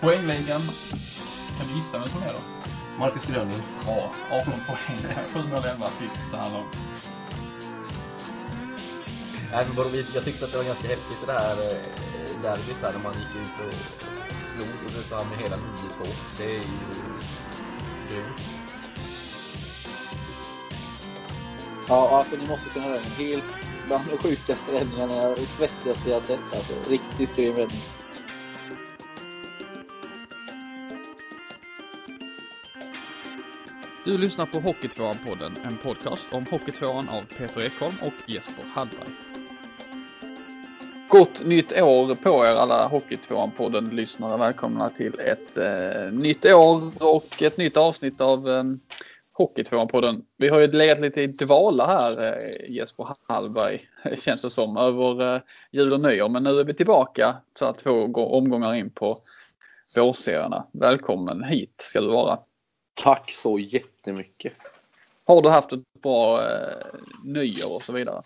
Poängligan. 0.00 0.60
Kan 1.58 1.68
du 1.68 1.74
gissa 1.74 1.98
vem 1.98 2.08
som 2.08 2.22
är 2.22 2.32
då? 2.32 2.40
Marcus 2.98 3.26
Gröning. 3.26 3.62
Ja, 3.86 4.12
18 4.30 4.52
poäng, 4.68 5.26
7 5.34 5.42
mål, 5.42 5.64
11 5.64 5.86
assist 5.86 6.18
så 6.30 6.36
här 6.36 6.52
långt. 6.52 6.76
Nej, 9.52 9.66
men 9.66 9.76
bara, 9.76 9.88
jag 10.14 10.24
tyckte 10.24 10.44
att 10.44 10.52
det 10.52 10.58
var 10.58 10.64
ganska 10.64 10.88
häftigt 10.88 11.26
det 11.26 11.32
här 11.32 11.56
eh, 11.56 12.42
derbyt 12.42 12.76
här 12.82 12.92
när 12.92 13.02
man 13.02 13.12
gick 13.12 13.36
ut 13.36 13.66
och 13.66 13.74
slog 14.52 14.68
Ulricehamn 14.86 15.30
med 15.30 15.38
hela 15.38 15.56
9-2. 15.56 15.60
Det 16.38 16.44
är 16.44 16.50
ju 16.50 16.60
grymt. 18.10 18.57
Ja, 21.88 22.18
alltså 22.18 22.36
ni 22.36 22.46
måste 22.46 22.70
se 22.70 22.80
den 22.80 22.88
räddningen. 22.88 23.16
Helt 23.18 23.44
bland 23.86 24.04
de 24.10 24.16
sjukaste 24.18 24.72
räddningarna, 24.72 25.14
jag- 25.14 25.38
svettigaste 25.38 26.10
jag 26.10 26.22
sett 26.22 26.54
alltså. 26.54 26.90
Riktigt 26.90 27.36
grym 27.36 27.54
räddning. 27.54 27.80
Du 34.04 34.18
lyssnar 34.18 34.46
på 34.46 34.58
Hockeytvåan-podden, 34.58 35.52
en 35.64 35.76
podcast 35.76 36.26
om 36.32 36.46
Hockeytvåan 36.50 37.08
av 37.08 37.22
Peter 37.38 37.60
Ekholm 37.60 37.94
och 38.02 38.12
Jesper 38.30 38.64
Hallberg. 38.74 39.08
Gott 41.08 41.44
nytt 41.44 41.80
år 41.80 42.14
på 42.14 42.44
er 42.46 42.54
alla 42.54 42.88
Hockeytvåan-podden 42.88 43.90
lyssnare. 43.94 44.36
Välkomna 44.38 44.90
till 44.90 45.20
ett 45.20 45.56
eh, 45.56 46.12
nytt 46.12 46.46
år 46.46 46.92
och 47.02 47.42
ett 47.42 47.56
nytt 47.56 47.76
avsnitt 47.76 48.20
av 48.20 48.48
eh, 48.50 48.64
Hockeytvåan-podden. 49.38 50.22
Vi 50.36 50.48
har 50.48 50.60
ju 50.60 50.66
legat 50.66 51.00
lite 51.00 51.22
i 51.22 51.26
dvala 51.26 51.86
här 51.86 52.22
eh, 52.32 52.70
Jesper 52.70 53.08
Hallberg 53.28 53.80
känns 54.18 54.42
det 54.42 54.50
som 54.50 54.76
över 54.76 55.34
eh, 55.34 55.40
jul 55.70 55.92
och 55.92 56.00
nyår. 56.00 56.28
Men 56.28 56.42
nu 56.42 56.60
är 56.60 56.64
vi 56.64 56.74
tillbaka 56.74 57.36
så 57.58 57.64
att 57.64 57.78
två 57.78 58.06
gå- 58.06 58.26
omgångar 58.38 58.74
in 58.74 58.90
på 58.90 59.18
vårserierna. 59.96 60.66
Välkommen 60.72 61.44
hit 61.44 61.74
ska 61.76 62.00
du 62.00 62.08
vara. 62.08 62.38
Tack 62.94 63.30
så 63.32 63.58
jättemycket. 63.58 64.52
Har 65.24 65.42
du 65.42 65.48
haft 65.48 65.72
ett 65.72 65.80
bra 66.02 66.40
eh, 66.42 66.86
nyår 67.24 67.74
och 67.74 67.82
så 67.82 67.92
vidare? 67.92 68.22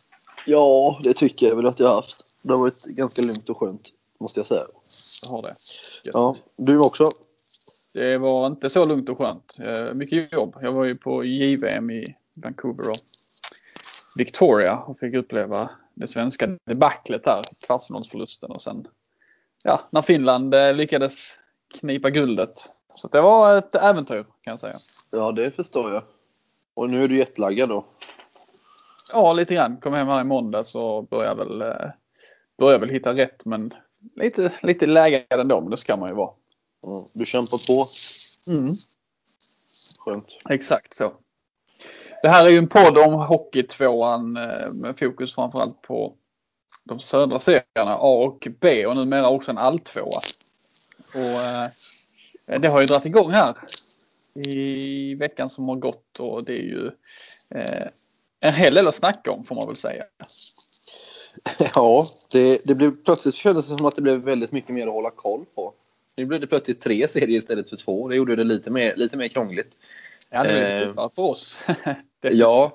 Ja, 0.47 1.01
det 1.05 1.13
tycker 1.15 1.47
jag 1.47 1.57
väl 1.57 1.67
att 1.67 1.81
jag 1.81 1.89
har 1.89 1.95
haft. 1.95 2.25
Det 2.43 2.53
har 2.53 2.61
varit 2.61 2.85
ganska 2.85 3.23
lugnt 3.23 3.51
och 3.51 3.59
skönt, 3.59 3.89
måste 4.21 4.41
jag 4.41 4.47
säga. 4.47 4.67
Du 5.23 5.29
har 5.29 5.43
det? 5.43 5.55
Gött. 6.05 6.15
Ja, 6.15 6.35
du 6.57 6.79
också? 6.79 7.13
Det 7.93 8.19
var 8.19 8.47
inte 8.47 8.71
så 8.71 8.87
lugnt 8.87 9.09
och 9.09 9.19
skönt. 9.19 9.57
Eh, 9.61 9.95
Mycket 9.95 10.33
jobb. 10.33 10.57
Jag 10.63 10.73
var 10.73 10.85
ju 10.85 10.97
på 10.97 11.25
JVM 11.25 11.91
i 11.91 12.17
Vancouver 12.37 12.89
och 12.89 12.97
Victoria 14.17 14.77
och 14.77 14.99
fick 14.99 15.15
uppleva 15.15 15.71
det 15.95 16.09
svenska 16.09 16.49
debaclet 16.65 17.25
där. 17.25 17.43
Kvartsfinalsförlusten 17.67 18.51
och 18.51 18.63
sen 18.63 18.87
ja, 19.65 19.81
när 19.91 20.03
Finland 20.03 20.55
eh, 20.55 20.75
lyckades 20.75 21.39
knipa 21.81 22.11
guldet. 22.11 22.69
Så 22.95 23.09
det 23.09 23.21
var 23.21 23.59
ett 23.59 23.75
äventyr 23.75 24.23
kan 24.23 24.51
jag 24.51 24.61
säga. 24.61 24.77
Ja, 25.11 25.33
det 25.33 25.51
förstår 25.51 25.93
jag. 25.93 26.03
Och 26.75 26.91
nu 26.91 27.05
är 27.05 27.09
du 27.09 27.17
jetlaggad 27.19 27.69
då? 27.69 27.85
Ja, 29.13 29.33
lite 29.33 29.55
grann. 29.55 29.77
Kom 29.77 29.93
hem 29.93 30.09
här 30.09 30.21
i 30.21 30.25
måndags 30.25 30.75
och 30.75 31.07
började 31.09 31.45
väl, 31.45 31.63
eh, 31.63 31.91
började 32.59 32.79
väl 32.79 32.95
hitta 32.95 33.15
rätt 33.15 33.45
men 33.45 33.71
lite, 34.17 34.53
lite 34.63 34.87
lägre 34.87 35.25
ändå. 35.31 35.61
Men 35.61 35.71
det 35.71 35.77
ska 35.77 35.97
man 35.97 36.09
ju 36.09 36.15
vara. 36.15 36.31
Du 37.13 37.27
kämpar 37.27 37.67
på. 37.67 37.87
Mm. 38.47 38.75
Skönt. 39.99 40.27
Exakt 40.51 40.95
så. 40.95 41.13
Det 42.23 42.29
här 42.29 42.47
är 42.47 42.51
ju 42.51 42.59
en 42.59 42.69
podd 42.69 42.99
om 42.99 43.15
Hockeytvåan 43.15 44.37
eh, 44.37 44.73
med 44.73 44.99
fokus 44.99 45.35
framförallt 45.35 45.83
på 45.83 46.15
de 46.85 47.01
södra 47.01 47.39
serierna 47.39 47.95
A 47.95 48.25
och 48.25 48.49
B 48.61 48.87
och 48.87 48.97
numera 48.97 49.29
också 49.29 49.51
en 49.51 49.59
alltvåa. 49.59 50.21
Och 51.15 51.21
eh, 51.21 52.61
det 52.61 52.69
har 52.69 52.81
ju 52.81 52.87
dragit 52.87 53.07
igång 53.07 53.31
här 53.31 53.57
i 54.35 55.15
veckan 55.15 55.51
som 55.51 55.69
har 55.69 55.77
gått 55.77 56.21
och 56.21 56.45
det 56.45 56.53
är 56.53 56.63
ju 56.63 56.91
eh, 57.55 57.89
en 58.41 58.55
hel 58.55 58.75
del 58.75 58.89
att 58.89 58.95
snacka 58.95 59.31
om 59.31 59.45
får 59.45 59.55
man 59.55 59.67
väl 59.67 59.77
säga. 59.77 60.05
Ja, 61.75 62.11
det, 62.31 62.61
det 62.65 62.75
blev 62.75 63.05
plötsligt 63.05 63.35
kändes 63.35 63.69
det 63.69 63.77
som 63.77 63.87
att 63.87 63.97
det 63.97 64.03
blev 64.03 64.21
väldigt 64.21 64.53
mycket 64.53 64.75
mer 64.75 64.87
att 64.87 64.93
hålla 64.93 65.11
koll 65.11 65.45
på. 65.55 65.75
Nu 66.17 66.27
blev 66.27 66.41
det 66.41 66.47
plötsligt 66.47 66.81
tre 66.81 67.09
serier 67.09 67.39
istället 67.39 67.71
för 67.71 67.77
två. 67.77 68.09
Det 68.09 68.17
gjorde 68.17 68.37
det 68.37 68.45
lite 68.45 68.71
mer, 68.71 68.97
lite 68.97 69.17
mer 69.17 69.29
krångligt. 69.29 69.77
Ja, 70.31 70.43
det 70.43 70.51
är 70.51 70.75
Eh, 70.75 70.81
lite 70.81 70.89
tuffare 70.89 71.11
för 71.15 71.23
oss. 71.23 71.59
Ja. 72.21 72.75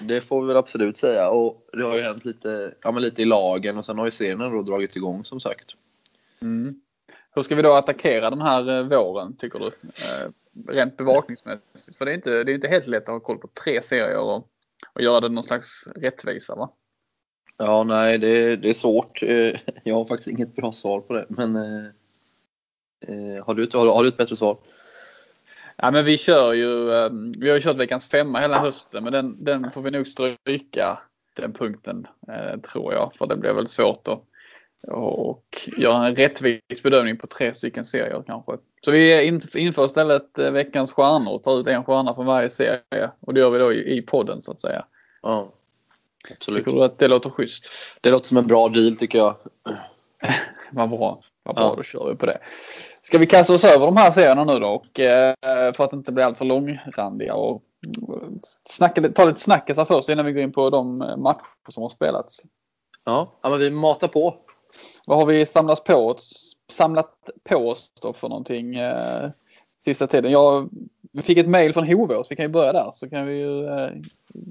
Det 0.00 0.20
får 0.20 0.40
vi 0.40 0.46
väl 0.46 0.56
absolut 0.56 0.96
säga. 0.96 1.28
Och 1.28 1.68
det 1.72 1.82
har 1.82 1.96
ju 1.96 2.02
hänt 2.02 2.24
lite, 2.24 2.74
ja, 2.82 2.90
men 2.92 3.02
lite 3.02 3.22
i 3.22 3.24
lagen 3.24 3.78
och 3.78 3.86
sen 3.86 3.98
har 3.98 4.04
ju 4.04 4.10
serien 4.10 4.38
då 4.38 4.62
dragit 4.62 4.96
igång 4.96 5.24
som 5.24 5.40
sagt. 5.40 5.74
Mm. 6.42 6.80
Hur 7.34 7.42
ska 7.42 7.54
vi 7.54 7.62
då 7.62 7.72
attackera 7.72 8.30
den 8.30 8.40
här 8.40 8.78
eh, 8.78 8.82
våren 8.82 9.36
tycker 9.36 9.58
du? 9.58 9.66
Eh, 9.66 10.30
rent 10.74 10.96
bevakningsmässigt. 10.96 11.98
För 11.98 12.04
det 12.04 12.10
är, 12.10 12.14
inte, 12.14 12.44
det 12.44 12.52
är 12.52 12.54
inte 12.54 12.68
helt 12.68 12.86
lätt 12.86 13.02
att 13.02 13.08
ha 13.08 13.20
koll 13.20 13.38
på 13.38 13.48
tre 13.64 13.82
serier 13.82 14.18
och, 14.18 14.48
och 14.92 15.00
göra 15.00 15.20
det 15.20 15.28
någon 15.28 15.44
slags 15.44 15.88
rättvisa 15.96 16.54
va? 16.54 16.70
Ja, 17.56 17.84
nej, 17.84 18.18
det, 18.18 18.56
det 18.56 18.70
är 18.70 18.74
svårt. 18.74 19.22
Eh, 19.22 19.52
Jag 19.84 19.94
har 19.94 20.04
faktiskt 20.04 20.28
inget 20.30 20.56
bra 20.56 20.72
svar 20.72 21.00
på 21.00 21.12
det. 21.12 21.26
Men 21.28 21.56
eh, 21.56 21.62
eh, 21.62 21.90
har, 23.44 23.54
du, 23.54 23.64
ett- 23.64 23.72
har, 23.72 24.02
du 24.02 24.08
ett 24.08 24.16
bättre 24.16 24.36
svar? 24.36 24.56
Ja 25.76 25.90
men 25.90 26.04
vi 26.04 26.18
kör 26.18 26.52
ju, 26.52 26.92
eh, 26.92 27.10
vi 27.38 27.48
har 27.48 27.56
ju 27.56 27.62
kört 27.62 27.76
veckans 27.76 28.06
femma 28.10 28.38
hela 28.40 28.58
hösten 28.58 29.04
men 29.04 29.12
den, 29.12 29.44
den 29.44 29.70
får 29.70 29.82
vi 29.82 29.90
nog 29.90 30.06
stryka 30.06 30.98
den 31.36 31.52
punkten 31.52 32.06
eh, 32.28 32.60
tror 32.60 32.92
jag. 32.92 33.14
För 33.14 33.26
det 33.26 33.36
blir 33.36 33.52
väl 33.52 33.66
svårt 33.66 34.08
att 34.08 34.20
och 34.88 35.68
göra 35.76 36.06
en 36.06 36.16
rättvis 36.16 36.82
bedömning 36.82 37.16
på 37.16 37.26
tre 37.26 37.54
stycken 37.54 37.84
serier 37.84 38.22
kanske. 38.26 38.52
Så 38.84 38.90
vi 38.90 39.24
in- 39.26 39.40
inför 39.54 39.86
istället 39.86 40.38
eh, 40.38 40.50
veckans 40.50 40.92
stjärnor 40.92 41.32
och 41.32 41.42
tar 41.42 41.60
ut 41.60 41.66
en 41.66 41.84
stjärna 41.84 42.14
från 42.14 42.26
varje 42.26 42.50
serie. 42.50 43.10
Och 43.20 43.34
det 43.34 43.40
gör 43.40 43.50
vi 43.50 43.58
då 43.58 43.72
i, 43.72 43.96
i 43.98 44.02
podden 44.02 44.42
så 44.42 44.52
att 44.52 44.60
säga. 44.60 44.84
Ja, 45.22 45.52
absolut. 46.30 46.58
Tycker 46.58 46.72
du 46.72 46.84
att 46.84 46.98
det 46.98 47.08
låter 47.08 47.30
schysst? 47.30 47.66
Det 48.00 48.10
låter 48.10 48.26
som 48.26 48.36
en 48.36 48.46
bra 48.46 48.68
deal 48.68 48.96
tycker 48.96 49.18
jag. 49.18 49.36
Vad 50.70 50.88
bra. 50.90 51.20
Vad 51.42 51.54
bra, 51.54 51.64
Ja. 51.64 51.74
då 51.76 51.82
kör 51.82 52.08
vi 52.10 52.16
på 52.16 52.26
det. 52.26 52.38
Ska 53.06 53.18
vi 53.18 53.26
kasta 53.26 53.54
oss 53.54 53.64
över 53.64 53.86
de 53.86 53.96
här 53.96 54.10
serierna 54.10 54.44
nu 54.44 54.58
då? 54.58 54.68
Och, 54.68 55.00
eh, 55.00 55.34
för 55.74 55.84
att 55.84 55.92
inte 55.92 56.12
bli 56.12 56.22
alltför 56.22 56.44
långrandiga 56.44 57.34
och 57.34 57.62
snacka, 58.68 59.08
ta 59.08 59.24
lite 59.24 59.40
snackisar 59.40 59.84
först 59.84 60.08
innan 60.08 60.26
vi 60.26 60.32
går 60.32 60.42
in 60.42 60.52
på 60.52 60.70
de 60.70 61.02
eh, 61.02 61.16
matcher 61.16 61.46
som 61.68 61.82
har 61.82 61.90
spelats. 61.90 62.42
Ja, 63.04 63.32
ja 63.42 63.50
men 63.50 63.58
vi 63.58 63.70
matar 63.70 64.08
på. 64.08 64.36
Vad 65.06 65.18
har 65.18 65.26
vi 65.26 65.46
samlat 65.46 65.84
på 65.84 65.94
oss, 65.94 66.56
samlat 66.72 67.10
på 67.48 67.56
oss 67.56 67.92
då 68.02 68.12
för 68.12 68.28
någonting 68.28 68.76
eh, 68.76 69.30
sista 69.84 70.06
tiden? 70.06 70.32
Jag, 70.32 70.68
vi 71.12 71.22
fick 71.22 71.38
ett 71.38 71.48
mejl 71.48 71.72
från 71.72 71.88
Hovås, 71.88 72.26
vi 72.30 72.36
kan 72.36 72.44
ju 72.44 72.52
börja 72.52 72.72
där 72.72 72.90
så 72.92 73.10
kan 73.10 73.26
vi 73.26 73.34
ju 73.34 73.66
eh, 73.66 73.90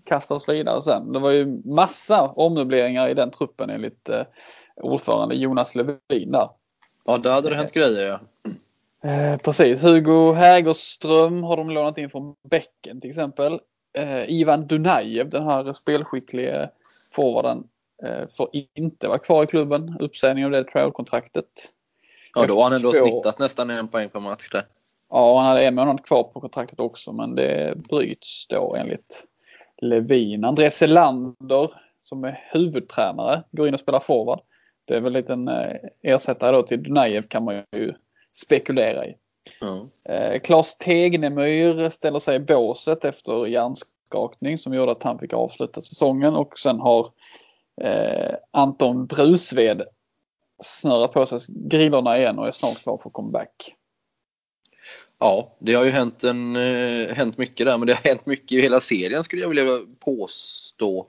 kasta 0.03 0.34
oss 0.36 0.50
vidare 0.50 0.81
sen. 0.81 1.12
Det 1.12 1.19
var 1.19 1.31
ju 1.31 1.62
massa 1.66 2.28
ommöbleringar 2.28 3.09
i 3.09 3.13
den 3.13 3.31
truppen 3.31 3.69
enligt 3.69 4.09
eh, 4.09 4.24
ordförande 4.81 5.36
Jonas 5.36 5.75
Levin 5.75 6.31
där. 6.31 6.50
Ja, 7.06 7.18
där 7.18 7.31
hade 7.31 7.50
det 7.50 7.56
hänt 7.56 7.72
grejer 7.72 8.08
ja. 8.08 8.19
Eh, 9.09 9.38
precis, 9.38 9.84
Hugo 9.84 10.34
Hägerström 10.34 11.44
har 11.44 11.58
de 11.58 11.69
lånat 11.69 11.97
in 11.97 12.09
från 12.09 12.36
Bäcken 12.50 13.02
till 13.02 13.09
exempel. 13.09 13.59
Eh, 13.97 14.30
Ivan 14.31 14.68
Dunajev, 14.68 15.30
den 15.30 15.44
här 15.44 15.74
spelskicklige 15.74 16.69
forwarden, 17.12 17.63
eh, 18.03 18.28
får 18.38 18.50
inte 18.74 19.08
vara 19.08 19.19
kvar 19.19 19.44
i 19.44 19.47
klubben. 19.47 19.97
Uppsägning 20.00 20.46
av 20.46 20.52
det 20.52 20.63
trial-kontraktet. 20.63 21.46
Ja, 22.36 22.46
då 22.46 22.56
har 22.56 22.63
han 22.63 22.74
ändå 22.74 22.92
Två. 22.92 22.97
snittat 22.97 23.40
nästan 23.40 23.69
en 23.69 23.88
poäng 23.88 24.09
per 24.09 24.19
match 24.19 24.50
där. 24.52 24.66
Ja, 25.09 25.38
han 25.38 25.47
hade 25.47 25.66
en 25.66 25.75
månad 25.75 26.06
kvar 26.06 26.24
på 26.24 26.42
kontraktet 26.42 26.80
också, 26.80 27.12
men 27.12 27.36
det 27.36 27.74
bryts 27.90 28.47
då 28.47 28.75
enligt 28.75 29.24
Levin. 29.81 30.44
Andrés 30.44 30.78
Selander, 30.78 31.72
som 32.01 32.24
är 32.24 32.39
huvudtränare, 32.51 33.44
går 33.51 33.68
in 33.68 33.74
och 33.74 33.80
spelar 33.80 34.00
forward. 34.00 34.39
Det 34.85 34.95
är 34.95 35.01
väl 35.01 35.15
en 35.15 35.47
eh, 35.47 35.75
ersättare 36.01 36.51
då 36.51 36.63
till 36.63 36.83
Dunajev 36.83 37.27
kan 37.27 37.44
man 37.44 37.63
ju 37.71 37.94
spekulera 38.33 39.06
i. 39.06 39.15
Ja. 39.59 39.89
Eh, 40.13 40.39
Claes 40.39 40.77
Tegnemyr 40.77 41.89
ställer 41.89 42.19
sig 42.19 42.35
i 42.35 42.39
båset 42.39 43.06
efter 43.06 43.45
hjärnskakning 43.45 44.57
som 44.57 44.74
gjorde 44.74 44.91
att 44.91 45.03
han 45.03 45.19
fick 45.19 45.33
avsluta 45.33 45.81
säsongen 45.81 46.35
och 46.35 46.59
sen 46.59 46.80
har 46.80 47.09
eh, 47.81 48.35
Anton 48.51 49.06
Brusved 49.06 49.81
snurrat 50.63 51.13
på 51.13 51.25
sig 51.25 51.39
grillorna 51.47 52.18
igen 52.18 52.39
och 52.39 52.47
är 52.47 52.51
snart 52.51 52.83
klar 52.83 53.00
för 53.03 53.09
comeback. 53.09 53.75
ja, 55.19 55.56
det 55.59 55.74
har 55.74 55.85
ju 55.85 55.91
hänt, 55.91 56.24
en, 56.24 56.56
eh, 56.56 57.15
hänt 57.15 57.38
mycket 57.38 57.65
där, 57.65 57.77
men 57.77 57.88
det 57.88 57.94
har 57.94 58.09
hänt 58.09 58.25
mycket 58.25 58.51
i 58.51 58.62
hela 58.62 58.80
serien 58.80 59.24
skulle 59.24 59.41
jag 59.41 59.50
vilja 59.50 59.80
påstå. 60.00 61.07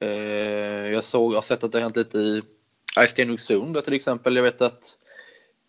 Eh, 0.00 0.88
jag 0.92 1.04
såg, 1.04 1.32
jag 1.32 1.36
har 1.36 1.42
sett 1.42 1.64
att 1.64 1.72
det 1.72 1.78
har 1.78 1.82
hänt 1.82 1.96
lite 1.96 2.18
i 2.18 2.42
Stenungsund 3.08 3.74
där 3.74 3.80
till 3.80 3.92
exempel. 3.92 4.36
Jag 4.36 4.42
vet 4.42 4.62
att 4.62 4.96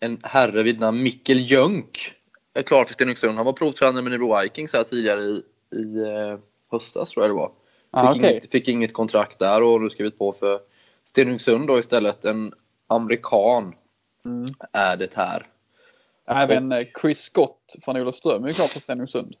en 0.00 0.20
herre 0.22 0.62
vid 0.62 0.80
namn 0.80 1.02
Mikkel 1.02 1.50
Jönk 1.50 2.12
är 2.54 2.62
klar 2.62 2.84
för 2.84 2.94
Stenungsund. 2.94 3.36
Han 3.36 3.46
var 3.46 3.52
provtränare 3.52 4.02
med 4.02 4.12
Nybro 4.12 4.40
Vikings 4.40 4.72
här 4.72 4.82
tidigare 4.82 5.20
i, 5.20 5.42
i 5.76 5.98
eh, 5.98 6.38
höstas 6.70 7.10
tror 7.10 7.24
jag 7.24 7.30
det 7.30 7.36
var. 7.36 7.52
Ah, 7.90 8.12
Fick, 8.12 8.22
okej. 8.22 8.30
inget, 8.32 8.50
fick 8.50 8.68
inget 8.68 8.92
kontrakt 8.92 9.38
där 9.38 9.62
och 9.62 9.80
nu 9.82 9.90
skrivit 9.90 10.18
på 10.18 10.32
för 10.32 10.60
Stenungsund 11.04 11.68
då 11.68 11.78
istället. 11.78 12.24
En 12.24 12.52
amerikan 12.86 13.74
Mm. 14.26 14.54
är 14.72 14.96
det 14.96 15.14
här. 15.14 15.46
Även 16.28 16.72
eh, 16.72 16.86
Chris 17.00 17.20
Scott 17.20 17.76
från 17.84 17.96
Olofström 17.96 18.44
är 18.44 18.48
ju 18.48 18.54
klar 18.54 18.66
för 18.66 18.80
Stenungsund. 18.80 19.34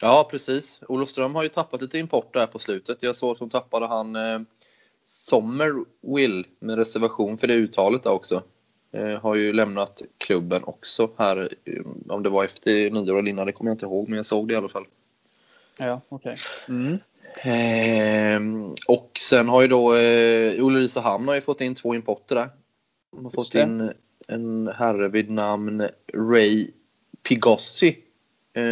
Ja, 0.00 0.28
precis. 0.30 0.80
Olofström 0.88 1.34
har 1.34 1.42
ju 1.42 1.48
tappat 1.48 1.82
lite 1.82 1.98
import 1.98 2.34
där 2.34 2.46
på 2.46 2.58
slutet. 2.58 3.02
Jag 3.02 3.16
såg 3.16 3.32
att 3.32 3.38
de 3.38 3.50
tappade 3.50 3.86
han 3.86 4.16
eh, 4.16 4.40
Sommerwill 5.04 6.46
med 6.58 6.76
reservation 6.76 7.38
för 7.38 7.46
det 7.46 7.54
uttalet 7.54 8.06
också. 8.06 8.42
Eh, 8.92 9.20
har 9.20 9.34
ju 9.34 9.52
lämnat 9.52 10.02
klubben 10.18 10.64
också 10.64 11.10
här. 11.18 11.48
eh, 11.64 11.82
Om 12.08 12.22
det 12.22 12.28
var 12.28 12.44
efter 12.44 12.90
nyår 12.90 13.18
eller 13.18 13.30
innan, 13.30 13.46
det 13.46 13.52
kommer 13.52 13.70
jag 13.70 13.74
inte 13.74 13.86
ihåg, 13.86 14.08
men 14.08 14.16
jag 14.16 14.26
såg 14.26 14.48
det 14.48 14.54
i 14.54 14.56
alla 14.56 14.68
fall. 14.68 14.84
Ja, 15.78 16.00
okej. 16.08 16.36
Mm. 16.68 16.98
Ehm, 17.42 18.74
och 18.88 19.18
sen 19.22 19.48
har 19.48 19.62
ju 19.62 19.68
då 19.68 19.94
eh, 19.94 20.64
Ulricehamn 20.64 21.28
har 21.28 21.34
ju 21.34 21.40
fått 21.40 21.60
in 21.60 21.74
två 21.74 21.94
importer 21.94 22.34
där. 22.34 22.48
De 23.12 23.24
har 23.24 23.30
fått 23.32 23.52
det. 23.52 23.62
in 23.62 23.92
en 24.28 24.70
herre 24.76 25.08
vid 25.08 25.30
namn 25.30 25.88
Ray 26.14 26.70
Pigossi. 27.22 27.98
Eh, 28.52 28.62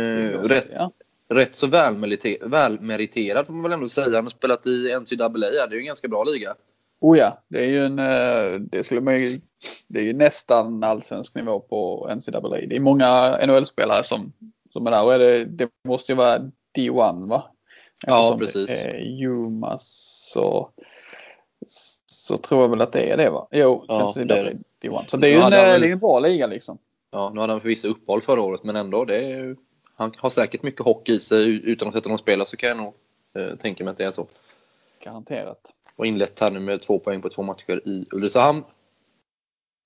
rätt, 0.43 0.69
Ja. 0.73 0.91
Rätt 1.35 1.57
så 1.57 1.67
välmerite- 1.67 2.39
välmeriterad 2.49 3.47
får 3.47 3.53
man 3.53 3.63
väl 3.63 3.73
ändå 3.73 3.89
säga. 3.89 4.17
Han 4.17 4.25
har 4.25 4.31
spelat 4.31 4.67
i 4.67 4.95
NCAA, 5.01 5.29
det 5.29 5.47
är 5.57 5.71
ju 5.73 5.79
en 5.79 5.87
ganska 5.87 6.09
bra 6.09 6.25
liga. 6.25 6.55
Oh 7.01 7.19
ja, 7.19 7.43
det 7.49 7.65
är 7.65 7.69
ju 7.69 7.85
en, 7.85 7.99
eh, 7.99 8.61
det 8.61 8.85
skulle 8.85 9.01
man 9.01 9.21
ju, 9.21 9.41
det 9.89 10.01
är 10.01 10.05
ju 10.05 10.13
nästan 10.13 10.85
allsvensk 10.85 11.35
nivå 11.35 11.61
på 11.61 12.09
NCAA. 12.17 12.49
Det 12.69 12.77
är 12.77 12.81
många 12.81 13.39
NHL-spelare 13.47 14.05
som, 14.05 14.33
som 14.73 14.87
är 14.87 14.91
där 14.91 15.05
och 15.05 15.15
är 15.15 15.19
det, 15.19 15.45
det 15.45 15.69
måste 15.89 16.13
ju 16.13 16.17
vara 16.17 16.39
D1 16.79 17.29
va? 17.29 17.45
Ja, 18.07 18.19
Eftersom 18.21 18.39
precis. 18.39 18.67
Det 18.67 18.83
är 18.85 18.99
Jumas 19.01 19.83
så, 20.33 20.71
så 22.07 22.37
tror 22.39 22.61
jag 22.61 22.69
väl 22.69 22.81
att 22.81 22.93
det 22.93 23.11
är 23.13 23.17
det 23.17 23.31
va? 23.31 23.49
Jo, 23.51 23.85
Ja, 23.89 24.13
det 24.17 24.21
är 24.39 24.45
det. 24.45 24.89
D1. 24.89 25.03
Så 25.07 25.17
det 25.17 25.29
är 25.29 25.31
ju 25.31 25.37
en, 25.37 25.43
eh, 25.43 25.51
väl- 25.51 25.83
en 25.85 25.99
bra 25.99 26.21
liga 26.21 26.47
liksom. 26.47 26.79
Ja, 27.13 27.31
nu 27.35 27.41
hade 27.41 27.53
han 27.53 27.61
förvisso 27.61 27.89
uppehåll 27.89 28.21
förra 28.23 28.41
året, 28.43 28.65
men 28.65 28.77
ändå. 28.77 29.05
Det 29.05 29.17
är, 29.17 29.29
ju- 29.45 29.57
han 30.01 30.15
har 30.17 30.31
säkert 30.31 30.63
mycket 30.63 30.85
hockey 30.85 31.13
i 31.13 31.21
sig 31.21 31.71
utan 31.71 31.89
att 31.89 31.95
sätta 31.95 32.09
någon 32.09 32.19
spela 32.19 32.45
så 32.45 32.57
kan 32.57 32.69
jag 32.69 32.79
nog 32.79 32.95
eh, 33.35 33.57
tänka 33.57 33.85
mig 33.85 33.91
att 33.91 33.97
det 33.97 34.05
är 34.05 34.11
så. 34.11 34.27
Garanterat. 35.05 35.75
och 35.97 36.07
inlett 36.07 36.41
här 36.41 36.51
nu 36.51 36.61
med 36.61 36.83
två 36.83 36.99
poäng 36.99 37.23
på 37.23 37.29
två 37.29 37.43
matcher 37.43 37.89
i 37.89 38.07
Ulricehamn. 38.13 38.65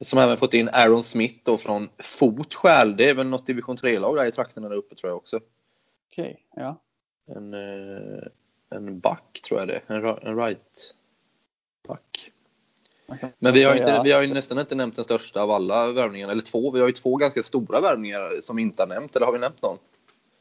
Som 0.04 0.18
även 0.18 0.36
fått 0.36 0.54
in 0.54 0.68
Aaron 0.72 1.02
Smith 1.02 1.34
då 1.42 1.56
från 1.56 1.88
Fotskäl. 1.98 2.96
Det 2.96 3.10
är 3.10 3.14
väl 3.14 3.26
något 3.26 3.46
division 3.46 3.76
3-lag 3.76 4.16
där 4.16 4.26
i 4.26 4.32
trakterna 4.32 4.68
där 4.68 4.76
uppe 4.76 4.94
tror 4.94 5.10
jag 5.10 5.16
också. 5.16 5.40
Okej, 6.12 6.46
ja. 6.56 6.82
En, 7.26 7.54
eh, 7.54 8.22
en 8.70 9.00
back 9.00 9.40
tror 9.48 9.60
jag 9.60 9.68
det. 9.68 9.80
En, 9.86 10.04
en 10.04 10.36
right 10.36 10.94
back. 11.88 12.30
Men 13.38 13.54
vi 13.54 13.64
har, 13.64 13.74
inte, 13.74 14.00
vi 14.04 14.12
har 14.12 14.22
ju 14.22 14.34
nästan 14.34 14.58
inte 14.58 14.74
nämnt 14.74 14.96
den 14.96 15.04
största 15.04 15.42
av 15.42 15.50
alla 15.50 15.92
värvningarna. 15.92 16.32
Eller 16.32 16.42
två. 16.42 16.70
Vi 16.70 16.80
har 16.80 16.86
ju 16.86 16.92
två 16.92 17.16
ganska 17.16 17.42
stora 17.42 17.80
värvningar 17.80 18.40
som 18.40 18.56
vi 18.56 18.62
inte 18.62 18.82
har 18.82 18.88
nämnt. 18.88 19.16
Eller 19.16 19.26
har 19.26 19.32
vi 19.32 19.38
nämnt 19.38 19.62
någon? 19.62 19.78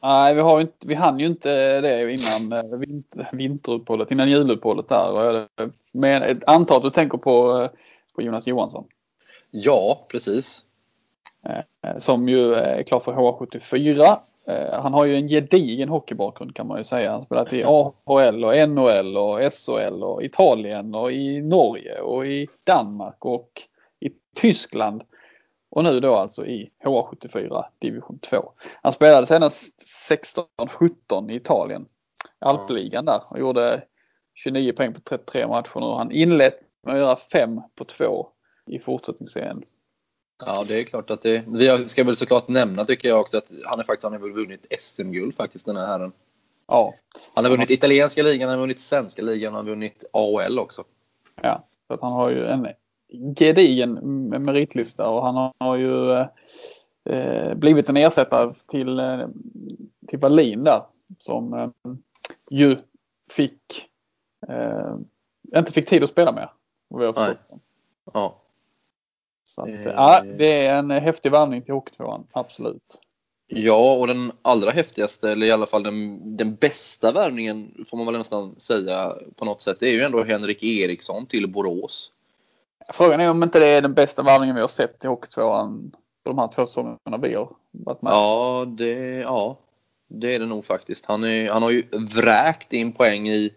Nej, 0.04 0.34
vi, 0.34 0.40
har 0.40 0.60
inte, 0.60 0.88
vi 0.88 0.94
hann 0.94 1.18
ju 1.18 1.26
inte 1.26 1.80
det 1.80 2.12
innan 2.12 2.52
eh, 2.52 2.78
vinter, 2.78 3.28
vinteruppehållet, 3.32 4.10
innan 4.10 4.30
juluppehållet 4.30 4.88
där. 4.88 5.46
Men 5.92 6.22
ett 6.22 6.44
antal 6.46 6.82
du 6.82 6.90
tänker 6.90 7.18
på, 7.18 7.62
eh, 7.62 7.70
på 8.14 8.22
Jonas 8.22 8.46
Johansson. 8.46 8.84
Ja, 9.50 10.06
precis. 10.10 10.62
eh, 11.46 11.98
Som 11.98 12.28
ju 12.28 12.54
är 12.54 12.82
klar 12.82 13.00
för 13.00 13.12
H74. 13.12 14.16
Eh, 14.46 14.80
Han 14.82 14.94
har 14.94 15.04
ju 15.04 15.16
en 15.16 15.28
gedigen 15.28 15.88
hockeybakgrund 15.88 16.54
kan 16.56 16.66
man 16.66 16.78
ju 16.78 16.84
säga. 16.84 17.10
Han 17.10 17.18
har 17.18 17.24
spelat 17.24 17.52
i 17.52 17.64
AHL 17.64 18.44
och 18.44 18.68
NHL 18.68 19.16
och 19.16 19.52
SHL 19.52 20.02
och 20.02 20.22
Italien 20.22 20.94
och 20.94 21.12
i 21.12 21.40
Norge 21.40 22.00
och 22.00 22.26
i 22.26 22.48
Danmark 22.64 23.24
och 23.24 23.62
i 24.00 24.10
Tyskland. 24.36 25.04
Och 25.74 25.84
nu 25.84 26.00
då 26.00 26.14
alltså 26.14 26.46
i 26.46 26.70
H74 26.84 27.64
division 27.78 28.18
2. 28.18 28.52
Han 28.82 28.92
spelade 28.92 29.26
senast 29.26 29.74
16-17 30.58 31.30
i 31.30 31.34
Italien. 31.34 31.86
Alpligan 32.38 33.04
där 33.04 33.22
och 33.28 33.38
gjorde 33.38 33.84
29 34.34 34.72
poäng 34.72 34.92
på 34.92 35.00
33 35.00 35.46
matcher 35.46 35.80
nu. 35.80 35.86
Han 35.86 36.10
inlett 36.10 36.60
med 36.82 36.94
att 36.94 37.00
göra 37.00 37.16
5 37.16 37.60
på 37.74 37.84
2 37.84 38.28
i 38.66 38.78
fortsättningsserien. 38.78 39.62
Ja, 40.46 40.64
det 40.68 40.80
är 40.80 40.84
klart 40.84 41.10
att 41.10 41.22
det... 41.22 41.44
Vi 41.46 41.88
ska 41.88 42.04
väl 42.04 42.16
såklart 42.16 42.48
nämna 42.48 42.84
tycker 42.84 43.08
jag 43.08 43.20
också 43.20 43.36
att 43.36 43.50
han 43.64 43.80
är 43.80 43.84
faktiskt 43.84 44.04
han 44.04 44.12
har 44.12 44.30
vunnit 44.30 44.66
SM-guld 44.78 45.36
faktiskt 45.36 45.66
den 45.66 45.76
här 45.76 45.86
herren. 45.86 46.12
Ja, 46.66 46.94
Han 47.34 47.44
har 47.44 47.50
vunnit 47.50 47.70
italienska 47.70 48.22
ligan, 48.22 48.48
han 48.48 48.58
har 48.58 48.62
vunnit 48.62 48.80
svenska 48.80 49.22
ligan, 49.22 49.54
han 49.54 49.64
har 49.64 49.70
vunnit 49.70 50.04
AHL 50.12 50.58
också. 50.58 50.84
Ja, 51.42 51.66
så 51.86 51.94
att 51.94 52.00
han 52.00 52.12
har 52.12 52.30
ju 52.30 52.46
en 52.46 52.66
gedigen 53.38 53.92
meritlista 54.28 55.08
och 55.08 55.24
han 55.26 55.52
har 55.58 55.76
ju 55.76 56.12
eh, 57.10 57.54
blivit 57.54 57.88
en 57.88 57.96
ersättare 57.96 58.52
till, 58.68 58.98
eh, 58.98 59.26
till 60.08 60.18
Berlin 60.18 60.64
där 60.64 60.82
som 61.18 61.54
eh, 61.54 61.70
ju 62.50 62.76
fick 63.30 63.88
eh, 64.48 64.96
inte 65.56 65.72
fick 65.72 65.86
tid 65.88 66.02
att 66.02 66.10
spela 66.10 66.32
förstått. 67.14 67.38
Ja. 68.12 68.40
Så 69.44 69.62
att, 69.62 69.68
Eh. 69.68 69.82
ja, 69.82 70.22
det 70.38 70.66
är 70.66 70.78
en 70.78 70.90
häftig 70.90 71.32
värvning 71.32 71.62
till 71.62 71.74
Hockeytvåan, 71.74 72.26
absolut. 72.32 72.98
ja, 73.46 73.94
och 73.94 74.06
den 74.06 74.32
allra 74.42 74.70
häftigaste, 74.70 75.32
eller 75.32 75.46
i 75.46 75.50
alla 75.50 75.66
fall 75.66 75.82
den, 75.82 76.36
den 76.36 76.54
bästa 76.54 77.12
värvningen 77.12 77.84
får 77.86 77.96
man 77.96 78.06
väl 78.06 78.18
nästan 78.18 78.60
säga 78.60 79.14
på 79.36 79.44
något 79.44 79.62
sätt, 79.62 79.76
det 79.80 79.88
är 79.88 79.92
ju 79.92 80.02
ändå 80.02 80.24
Henrik 80.24 80.62
Eriksson 80.62 81.26
till 81.26 81.48
Borås. 81.48 82.12
Frågan 82.92 83.20
är 83.20 83.30
om 83.30 83.42
inte 83.42 83.58
det 83.58 83.66
är 83.66 83.82
den 83.82 83.94
bästa 83.94 84.22
värvningen 84.22 84.54
vi 84.54 84.60
har 84.60 84.68
sett 84.68 85.04
i 85.04 85.06
Hockeytvåan 85.06 85.92
på 86.24 86.30
de 86.30 86.38
här 86.38 86.48
två 86.48 86.66
säsongerna 86.66 87.18
vi 87.22 87.34
har 87.34 87.48
varit 87.70 88.02
med. 88.02 88.12
Ja, 88.12 88.64
det, 88.68 88.92
ja, 89.18 89.58
det 90.08 90.34
är 90.34 90.38
det 90.38 90.46
nog 90.46 90.64
faktiskt. 90.64 91.06
Han, 91.06 91.24
är, 91.24 91.48
han 91.50 91.62
har 91.62 91.70
ju 91.70 91.86
vräkt 91.92 92.72
in 92.72 92.92
poäng 92.92 93.28
i 93.28 93.54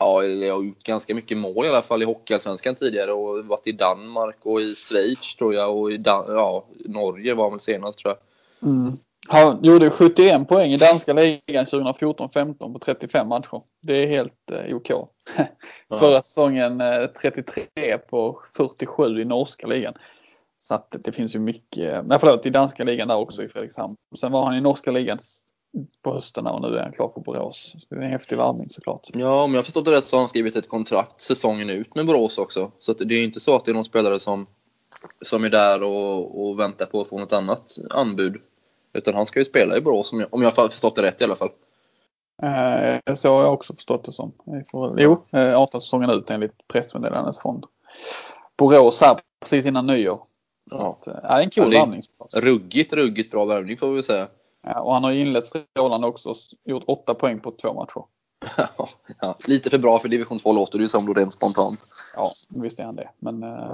Ja, 0.00 0.22
eller 0.22 0.52
har 0.52 0.62
gjort 0.62 0.82
ganska 0.82 1.14
mycket 1.14 1.38
mål 1.38 1.66
i 1.66 1.68
alla 1.68 1.82
fall 1.82 2.02
i 2.02 2.06
Hockeyallsvenskan 2.06 2.74
tidigare 2.74 3.12
och 3.12 3.44
varit 3.44 3.66
i 3.66 3.72
Danmark 3.72 4.36
och 4.42 4.60
i 4.60 4.74
Schweiz 4.74 5.36
tror 5.36 5.54
jag 5.54 5.76
och 5.76 5.92
i 5.92 5.96
Dan- 5.96 6.24
ja, 6.28 6.64
Norge 6.84 7.34
var 7.34 7.44
han 7.44 7.52
väl 7.52 7.60
senast 7.60 7.98
tror 7.98 8.14
jag. 8.14 8.70
Mm. 8.70 8.96
Han 9.28 9.62
gjorde 9.62 9.90
71 9.90 10.48
poäng 10.48 10.72
i 10.72 10.76
danska 10.76 11.12
ligan 11.12 11.64
2014-15 11.64 12.72
på 12.72 12.78
35 12.78 13.28
matcher. 13.28 13.62
Det 13.80 13.94
är 13.94 14.06
helt 14.06 14.50
eh, 14.50 14.76
OK. 14.76 14.90
Förra 15.98 16.22
säsongen 16.22 16.80
eh, 16.80 17.06
33 17.22 17.66
på 18.10 18.38
47 18.56 19.20
i 19.20 19.24
norska 19.24 19.66
ligan. 19.66 19.94
Så 20.58 20.74
att 20.74 20.94
det 21.04 21.12
finns 21.12 21.34
ju 21.34 21.38
mycket, 21.38 22.06
nej 22.06 22.18
förlåt 22.18 22.46
i 22.46 22.50
danska 22.50 22.84
ligan 22.84 23.08
där 23.08 23.16
också 23.16 23.42
i 23.42 23.48
Fredrikshamn. 23.48 23.96
Sen 24.20 24.32
var 24.32 24.44
han 24.44 24.56
i 24.56 24.60
norska 24.60 24.90
ligan 24.90 25.18
på 26.02 26.14
hösten 26.14 26.46
och 26.46 26.62
nu 26.62 26.76
är 26.76 26.82
han 26.82 26.92
klar 26.92 27.10
för 27.14 27.20
Borås. 27.20 27.74
Så 27.78 27.94
det 27.94 28.00
är 28.00 28.04
en 28.04 28.10
häftig 28.10 28.36
värvning 28.36 28.70
såklart. 28.70 29.08
Ja, 29.12 29.42
om 29.42 29.54
jag 29.54 29.64
förstått 29.64 29.84
det 29.84 29.90
rätt 29.90 30.04
så 30.04 30.16
har 30.16 30.20
han 30.20 30.28
skrivit 30.28 30.56
ett 30.56 30.68
kontrakt 30.68 31.20
säsongen 31.20 31.70
ut 31.70 31.94
med 31.94 32.06
Borås 32.06 32.38
också. 32.38 32.72
Så 32.78 32.92
det 32.92 33.14
är 33.14 33.24
inte 33.24 33.40
så 33.40 33.56
att 33.56 33.64
det 33.64 33.70
är 33.70 33.74
någon 33.74 33.84
spelare 33.84 34.20
som, 34.20 34.46
som 35.22 35.44
är 35.44 35.50
där 35.50 35.82
och, 35.82 36.48
och 36.48 36.58
väntar 36.58 36.86
på 36.86 37.00
att 37.00 37.08
få 37.08 37.18
något 37.18 37.32
annat 37.32 37.78
anbud. 37.90 38.36
Utan 38.92 39.14
han 39.14 39.26
ska 39.26 39.38
ju 39.38 39.44
spela 39.44 39.76
i 39.76 39.80
Borås 39.80 40.12
om 40.12 40.20
jag, 40.20 40.34
om 40.34 40.42
jag 40.42 40.50
har 40.50 40.68
förstått 40.68 40.96
det 40.96 41.02
rätt 41.02 41.20
i 41.20 41.24
alla 41.24 41.36
fall. 41.36 41.50
Eh, 42.42 43.14
så 43.14 43.34
har 43.34 43.42
jag 43.42 43.52
också 43.52 43.74
förstått 43.74 44.04
det 44.04 44.12
som. 44.12 44.32
Får, 44.70 45.00
jo, 45.00 45.24
eh, 45.30 45.54
avtalssäsongen 45.54 46.10
ut 46.10 46.30
enligt 46.30 46.68
pressmeddelandet 46.68 47.36
från 47.36 47.62
Borås 48.56 49.00
här 49.00 49.16
precis 49.40 49.66
innan 49.66 49.86
nyår. 49.86 50.20
Så 50.70 50.90
att, 50.90 51.06
eh, 51.06 51.40
en 51.40 51.50
cool 51.50 51.74
Ja, 51.74 51.80
värvning. 51.80 52.02
Ruggigt, 52.34 52.92
ruggigt 52.92 53.30
bra 53.30 53.44
värvning 53.44 53.76
får 53.76 53.88
vi 53.88 53.94
väl 53.94 54.04
säga. 54.04 54.28
Ja, 54.66 54.80
och 54.80 54.94
han 54.94 55.04
har 55.04 55.10
ju 55.10 55.20
inlett 55.20 55.44
strålande 55.44 56.06
också. 56.06 56.34
Gjort 56.64 56.84
åtta 56.86 57.14
poäng 57.14 57.40
på 57.40 57.50
två 57.50 57.74
matcher. 57.74 58.02
ja, 59.20 59.36
lite 59.46 59.70
för 59.70 59.78
bra 59.78 59.98
för 59.98 60.08
division 60.08 60.38
2 60.38 60.52
låter 60.52 60.78
det 60.78 60.82
ju 60.82 60.88
som 60.88 61.06
då 61.06 61.14
rent 61.14 61.32
spontant. 61.32 61.88
Ja, 62.14 62.32
visst 62.48 62.78
är 62.78 62.84
han 62.84 62.96
det. 62.96 63.10
Men 63.18 63.42
eh, 63.42 63.72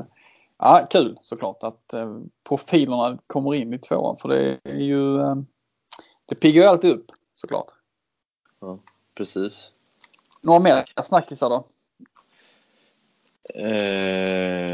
ja, 0.64 0.87
kul 0.90 1.18
såklart 1.21 1.62
att 1.62 1.92
eh, 1.92 2.18
profilerna 2.49 3.18
kommer 3.26 3.54
in 3.54 3.75
i 3.75 3.78
tvåan. 3.78 4.16
För 4.18 4.28
det 4.28 4.59
är 4.64 4.75
ju... 4.75 5.21
Eh, 5.21 5.37
det 6.26 6.35
piggar 6.35 6.62
ju 6.62 6.68
alltid 6.68 6.90
upp 6.90 7.06
såklart. 7.35 7.66
Precis. 9.14 9.71
Några 10.40 10.61
mer 10.61 10.85
snackisar 11.04 11.50
då? 11.50 11.64
Eh... 13.54 14.64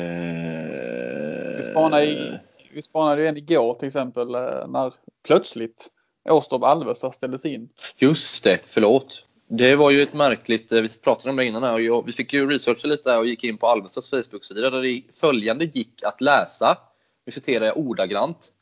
Vi 1.56 1.62
spanade, 1.70 2.04
i, 2.04 2.38
vi 2.72 2.82
spanade 2.82 3.22
ju 3.22 3.26
en 3.26 3.36
igår 3.36 3.74
till 3.74 3.88
exempel 3.88 4.34
eh, 4.34 4.68
när 4.68 4.94
plötsligt 5.22 5.90
Åstorp 6.28 6.62
Alvesta 6.62 7.10
ställdes 7.10 7.44
in. 7.44 7.68
Just 7.96 8.44
det, 8.44 8.60
förlåt. 8.66 9.26
Det 9.52 9.76
var 9.76 9.90
ju 9.90 10.02
ett 10.02 10.14
märkligt, 10.14 10.72
eh, 10.72 10.82
vi 10.82 10.88
pratade 10.88 11.30
om 11.30 11.36
det 11.36 11.44
innan 11.44 11.62
här 11.62 11.72
och 11.72 11.82
jag, 11.82 12.06
vi 12.06 12.12
fick 12.12 12.32
ju 12.32 12.50
researcha 12.50 12.88
lite 12.88 13.16
och 13.16 13.26
gick 13.26 13.44
in 13.44 13.58
på 13.58 13.66
Alvestas 13.66 14.10
Facebook-sida 14.10 14.70
där 14.70 14.82
det 14.82 15.02
följande 15.20 15.64
gick 15.64 16.02
att 16.02 16.20
läsa. 16.20 16.78
Nu 17.26 17.32
citerar 17.32 17.66
jag 17.66 17.76
ordagrant. 17.76 18.52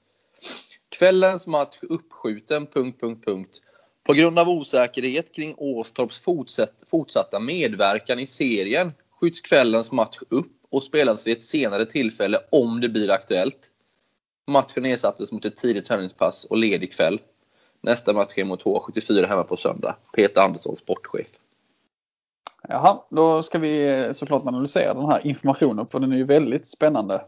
Kvällens 0.88 1.47
match 1.47 1.78
uppskjuten... 1.83 2.66
Punkt, 2.66 3.00
punkt, 3.00 3.25
punkt. 3.25 3.61
På 4.07 4.12
grund 4.12 4.38
av 4.38 4.49
osäkerhet 4.49 5.35
kring 5.35 5.54
Åstorps 5.57 6.21
fortsatt, 6.21 6.85
fortsatta 6.87 7.40
medverkan 7.40 8.18
i 8.18 8.26
serien 8.26 8.92
skjuts 9.21 9.40
kvällens 9.40 9.92
match 9.92 10.18
upp 10.28 10.52
och 10.71 10.83
spelas 10.83 11.26
vid 11.26 11.37
ett 11.37 11.42
senare 11.42 11.87
tillfälle 11.87 12.40
om 12.50 12.80
det 12.80 12.88
blir 12.88 13.11
aktuellt. 13.11 13.71
Matchen 14.47 14.85
ersattes 14.85 15.33
mot 15.33 15.45
ett 15.45 15.57
tidigt 15.57 15.87
träningspass 15.87 16.45
och 16.45 16.57
ledig 16.57 16.92
kväll. 16.92 17.18
Nästa 17.80 18.12
match 18.12 18.32
är 18.37 18.44
mot 18.44 18.62
H74 18.62 19.26
hemma 19.26 19.44
på 19.44 19.56
söndag. 19.56 19.97
Peter 20.16 20.40
Andersson, 20.40 20.76
sportchef. 20.76 21.28
Jaha, 22.68 23.02
då 23.11 23.42
ska 23.42 23.58
vi 23.58 24.08
såklart 24.12 24.47
analysera 24.47 24.94
den 24.94 25.11
här 25.11 25.26
informationen 25.26 25.87
för 25.87 26.00
den 26.00 26.12
är 26.12 26.16
ju 26.16 26.25
väldigt 26.25 26.66
spännande. 26.66 27.25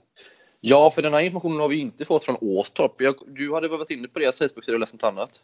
Ja, 0.61 0.90
för 0.90 1.02
den 1.02 1.14
här 1.14 1.21
informationen 1.21 1.61
har 1.61 1.69
vi 1.69 1.80
inte 1.80 2.04
fått 2.04 2.25
från 2.25 2.37
Åstorp. 2.40 3.00
Jag, 3.00 3.14
du 3.26 3.54
hade 3.54 3.69
varit 3.69 3.90
inne 3.90 4.09
på 4.09 4.19
deras 4.19 4.38
Facebook-sida 4.38 4.75
och 4.75 4.80
läst 4.80 4.95
något 4.95 5.04
annat. 5.04 5.42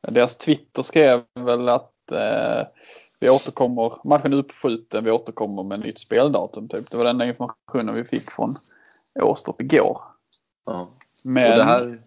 Deras 0.00 0.36
Twitter 0.36 0.82
skrev 0.82 1.22
väl 1.34 1.68
att 1.68 2.12
eh, 2.12 2.66
vi 3.18 3.30
återkommer, 3.30 3.92
matchen 4.04 4.32
är 4.32 4.36
uppskjuten, 4.36 5.04
vi 5.04 5.10
återkommer 5.10 5.62
med 5.62 5.80
nytt 5.80 5.98
speldatum. 5.98 6.68
Typ. 6.68 6.90
Det 6.90 6.96
var 6.96 7.04
den 7.04 7.22
informationen 7.22 7.94
vi 7.94 8.04
fick 8.04 8.30
från 8.30 8.54
Åstorp 9.20 9.60
igår. 9.60 10.00
Ja. 10.66 10.90
Men 11.22 11.58
det 11.58 11.64
här, 11.64 12.02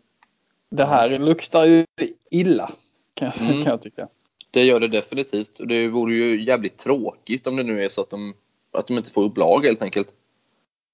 det 0.69 0.85
här 0.85 1.19
luktar 1.19 1.65
ju 1.65 1.85
illa 2.31 2.71
kan 3.13 3.31
jag, 3.35 3.49
Mm. 3.49 3.63
kan 3.63 3.71
jag 3.71 3.81
tycka. 3.81 4.07
det 4.51 4.63
gör 4.63 4.79
det 4.79 4.87
definitivt. 4.87 5.59
Och 5.59 5.67
det 5.67 5.87
vore 5.87 6.13
ju 6.15 6.43
jävligt 6.43 6.77
tråkigt 6.77 7.47
om 7.47 7.55
det 7.55 7.63
nu 7.63 7.83
är 7.83 7.89
så 7.89 8.01
att 8.01 8.09
de, 8.09 8.33
att 8.73 8.87
de 8.87 8.97
inte 8.97 9.09
får 9.11 9.23
upp 9.23 9.37
lag 9.37 9.65
helt 9.65 9.81
enkelt. 9.81 10.13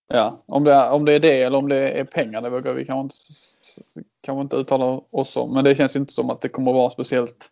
Ja, 0.08 0.44
om 0.46 0.64
det, 0.64 0.74
är, 0.74 0.92
om 0.92 1.06
det 1.06 1.14
är 1.14 1.20
det 1.20 1.42
eller 1.44 1.58
om 1.58 1.70
det 1.70 1.90
är 1.90 2.04
pengar 2.04 2.42
det 2.42 2.50
vågar 2.50 2.74
vi 2.74 2.86
kanske 2.86 3.02
inte, 3.02 4.10
kanske 4.22 4.42
inte 4.42 4.56
uttala 4.56 5.02
oss 5.12 5.38
om. 5.38 5.54
Men 5.54 5.64
det 5.64 5.76
känns 5.76 5.96
ju 5.96 6.00
inte 6.00 6.14
som 6.14 6.30
att 6.30 6.42
det 6.42 6.50
kommer 6.50 6.72
att 6.72 6.76
vara 6.76 6.90
speciellt. 6.90 7.52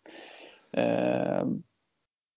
Eh, 0.74 1.46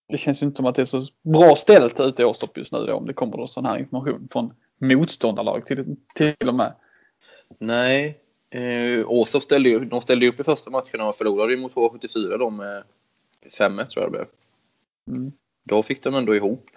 det 0.09 0.17
känns 0.17 0.41
ju 0.41 0.45
inte 0.45 0.57
som 0.57 0.65
att 0.65 0.75
det 0.75 0.81
är 0.81 0.85
så 0.85 1.01
bra 1.23 1.55
ställt 1.55 1.99
ute 1.99 2.21
i 2.21 2.25
Åstorp 2.25 2.57
just 2.57 2.71
nu 2.71 2.79
då, 2.79 2.93
om 2.93 3.05
det 3.07 3.13
kommer 3.13 3.37
då 3.37 3.47
sån 3.47 3.65
här 3.65 3.77
information 3.77 4.27
från 4.31 4.53
motståndarlag 4.77 5.65
till, 5.65 5.95
till 6.15 6.47
och 6.47 6.55
med. 6.55 6.73
Nej, 7.59 8.19
eh, 8.55 9.09
Åstorp 9.11 9.43
ställde 9.43 9.69
ju, 9.69 9.85
de 9.85 10.01
ställde 10.01 10.27
upp 10.27 10.39
i 10.39 10.43
första 10.43 10.69
matchen 10.69 11.01
och 11.01 11.15
förlorade 11.15 11.53
ju 11.53 11.59
mot 11.59 11.73
H74 11.73 12.37
då 12.37 12.49
med 12.49 12.83
5-1 13.59 13.85
tror 13.85 14.03
jag 14.03 14.05
det 14.05 14.09
blev. 14.11 14.25
Mm. 15.17 15.31
Då 15.63 15.83
fick 15.83 16.03
de 16.03 16.15
ändå 16.15 16.35
ihop. 16.35 16.69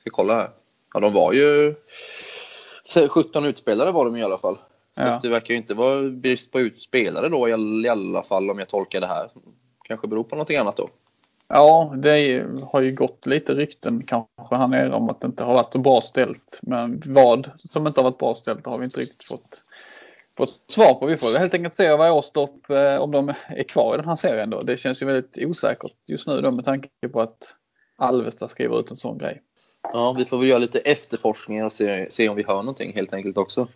Ska 0.00 0.10
kolla 0.10 0.34
här. 0.34 0.50
Ja, 0.94 1.00
de 1.00 1.12
var 1.12 1.32
ju 1.32 1.74
17 3.08 3.44
utspelare 3.44 3.92
var 3.92 4.04
de 4.04 4.16
i 4.16 4.22
alla 4.22 4.38
fall. 4.38 4.54
Så 4.54 4.60
Ja. 4.94 5.18
det 5.22 5.28
verkar 5.28 5.54
ju 5.54 5.56
inte 5.56 5.74
vara 5.74 6.02
brist 6.10 6.52
på 6.52 6.60
utspelare 6.60 7.28
då 7.28 7.48
i 7.48 7.52
alla, 7.88 8.22
fall 8.22 8.50
om 8.50 8.58
jag 8.58 8.68
tolkar 8.68 9.00
det 9.00 9.06
här. 9.06 9.30
Kanske 9.84 10.08
beror 10.08 10.24
på 10.24 10.34
någonting 10.34 10.56
annat 10.56 10.76
då. 10.76 10.88
Ja, 11.48 11.94
det 11.96 12.46
har 12.72 12.80
ju 12.80 12.92
gått 12.92 13.26
lite 13.26 13.54
rykten 13.54 14.02
kanske 14.06 14.56
här 14.56 14.68
nere 14.68 14.92
om 14.92 15.10
att 15.10 15.20
det 15.20 15.26
inte 15.26 15.44
har 15.44 15.54
varit 15.54 15.72
så 15.72 15.78
bra 15.78 16.00
ställt. 16.00 16.58
Men 16.62 17.02
vad 17.06 17.50
som 17.70 17.86
inte 17.86 18.00
har 18.00 18.04
varit 18.04 18.18
bra 18.18 18.34
ställt 18.34 18.66
har 18.66 18.78
vi 18.78 18.84
inte 18.84 19.00
riktigt 19.00 19.24
fått, 19.24 19.64
fått 20.36 20.70
svar 20.70 20.94
på. 20.94 21.06
Vi 21.06 21.16
får 21.16 21.38
helt 21.38 21.54
enkelt 21.54 21.74
se 21.74 21.96
vad 21.96 22.12
Åstorp, 22.12 22.70
eh, 22.70 22.96
om 22.96 23.10
de 23.10 23.28
är 23.46 23.62
kvar 23.62 23.94
i 23.94 23.96
den 23.96 24.08
här 24.08 24.16
serien 24.16 24.50
då. 24.50 24.62
Det 24.62 24.76
känns 24.76 25.02
ju 25.02 25.06
väldigt 25.06 25.38
osäkert 25.40 25.92
just 26.06 26.26
nu 26.26 26.40
då 26.40 26.50
med 26.50 26.64
tanke 26.64 26.88
på 27.12 27.20
att 27.20 27.56
Alvesta 27.96 28.48
skriver 28.48 28.80
ut 28.80 28.90
en 28.90 28.96
sån 28.96 29.18
grej. 29.18 29.42
Ja, 29.92 30.14
vi 30.18 30.24
får 30.24 30.38
väl 30.38 30.48
göra 30.48 30.58
lite 30.58 30.78
efterforskningar 30.78 31.64
och 31.64 31.72
se, 31.72 32.10
se 32.10 32.28
om 32.28 32.36
vi 32.36 32.42
hör 32.42 32.56
någonting 32.56 32.92
helt 32.94 33.12
enkelt 33.12 33.38
också. 33.38 33.68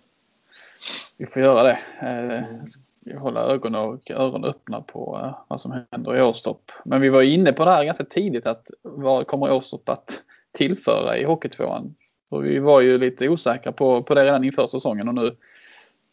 Vi 1.17 1.27
får 1.27 1.43
göra 1.43 1.63
det. 1.63 1.79
Eh, 2.01 3.19
hålla 3.19 3.41
ögon 3.41 3.75
och 3.75 4.11
öron 4.11 4.45
öppna 4.45 4.81
på 4.81 5.21
eh, 5.23 5.39
vad 5.49 5.61
som 5.61 5.85
händer 5.91 6.17
i 6.17 6.23
Åstorp. 6.23 6.73
Men 6.85 7.01
vi 7.01 7.09
var 7.09 7.23
inne 7.23 7.53
på 7.53 7.65
det 7.65 7.71
här 7.71 7.85
ganska 7.85 8.05
tidigt 8.05 8.47
att 8.47 8.71
vad 8.83 9.27
kommer 9.27 9.53
Åstorp 9.53 9.89
att 9.89 10.23
tillföra 10.53 11.19
i 11.19 11.25
Hockeytvåan? 11.25 11.95
Och 12.29 12.45
vi 12.45 12.59
var 12.59 12.81
ju 12.81 12.99
lite 12.99 13.29
osäkra 13.29 13.73
på, 13.73 14.03
på 14.03 14.15
det 14.15 14.25
redan 14.25 14.45
inför 14.45 14.67
säsongen 14.67 15.09
och 15.09 15.15
nu 15.15 15.37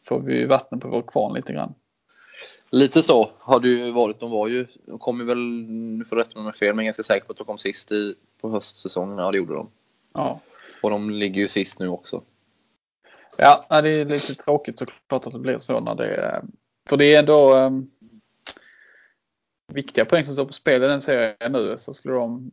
får 0.08 0.20
vi 0.20 0.44
vatten 0.44 0.80
på 0.80 0.88
vår 0.88 1.02
kvarn 1.02 1.34
lite 1.34 1.52
grann. 1.52 1.74
Lite 2.70 3.02
så 3.02 3.30
har 3.38 3.60
det 3.60 3.68
ju 3.68 3.90
varit. 3.90 4.20
De 4.20 4.30
var 4.30 4.48
ju, 4.48 4.66
de 4.86 4.98
kom 4.98 5.20
ju 5.20 5.26
väl, 5.26 5.38
nu 5.68 6.04
får 6.04 6.16
rätta 6.16 6.30
mig 6.34 6.40
om 6.40 6.46
jag 6.46 6.56
fel, 6.56 6.74
men 6.74 6.76
jag 6.76 6.82
är 6.84 6.96
ganska 6.96 7.02
säker 7.02 7.26
på 7.26 7.32
att 7.32 7.38
de 7.38 7.44
kom 7.46 7.58
sist 7.58 7.92
i, 7.92 8.14
på 8.40 8.50
höstsäsongen. 8.50 9.18
Ja, 9.18 9.30
det 9.32 9.38
gjorde 9.38 9.54
de. 9.54 9.70
Ja, 10.14 10.40
Och 10.82 10.90
de 10.90 11.10
ligger 11.10 11.40
ju 11.40 11.48
sist 11.48 11.78
nu 11.78 11.88
också. 11.88 12.22
ja 13.36 13.66
det 13.82 13.90
är 13.90 14.04
lite 14.04 14.34
tråkigt 14.34 14.78
såklart 14.78 15.26
att 15.26 15.32
det 15.32 15.38
blir 15.38 15.58
så 15.58 15.80
när 15.80 15.94
det. 15.94 16.42
För 16.88 16.96
det 16.96 17.14
är 17.14 17.18
ändå 17.18 17.56
eh, 17.56 17.70
viktiga 19.72 20.04
poäng 20.04 20.24
som 20.24 20.34
står 20.34 20.44
på 20.44 20.52
spel 20.52 20.82
i 20.82 20.86
den 20.86 21.00
serien 21.00 21.52
nu. 21.52 21.74
Så 21.78 21.94
skulle 21.94 22.14
de 22.14 22.50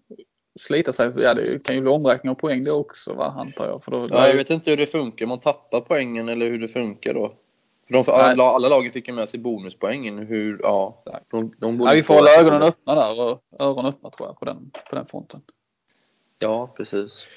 slita 0.59 0.93
sig, 0.93 1.11
så 1.11 1.19
ja 1.21 1.33
det 1.33 1.63
kan 1.63 1.75
ju 1.75 1.81
bli 1.81 1.91
omräkning 1.91 2.29
av 2.29 2.35
poäng 2.35 2.63
det 2.63 2.71
också 2.71 3.13
va, 3.13 3.25
antar 3.37 3.67
jag. 3.67 3.83
För 3.83 3.91
då, 3.91 4.07
Ja, 4.09 4.27
jag 4.27 4.35
vet 4.35 4.49
inte 4.49 4.69
hur 4.69 4.77
det 4.77 4.87
funkar, 4.87 5.25
man 5.25 5.39
tappar 5.39 5.81
poängen 5.81 6.29
eller 6.29 6.49
hur 6.49 6.59
det 6.59 6.67
funkar 6.67 7.13
då. 7.13 7.33
De, 7.91 8.03
alla, 8.07 8.43
alla 8.43 8.69
lagen 8.69 8.91
fick 8.91 9.07
ju 9.07 9.13
med 9.13 9.29
sig 9.29 9.39
bonuspoängen. 9.39 10.17
Hur, 10.17 10.59
ja, 10.63 11.03
de, 11.27 11.53
de 11.57 11.77
borde 11.77 11.91
Ja, 11.91 11.95
vi 11.95 12.03
får 12.03 12.13
få 12.13 12.19
hålla 12.19 12.31
ögonen 12.31 12.61
öppna 12.61 12.95
där 12.95 13.19
och 13.19 13.43
öronen 13.59 13.85
öppna 13.85 14.09
tror 14.09 14.29
jag 14.29 14.39
på 14.39 14.45
den, 14.45 14.71
på 14.89 14.95
den 14.95 15.05
fronten. 15.05 15.41
Ja, 16.39 16.67
precis. 16.77 17.27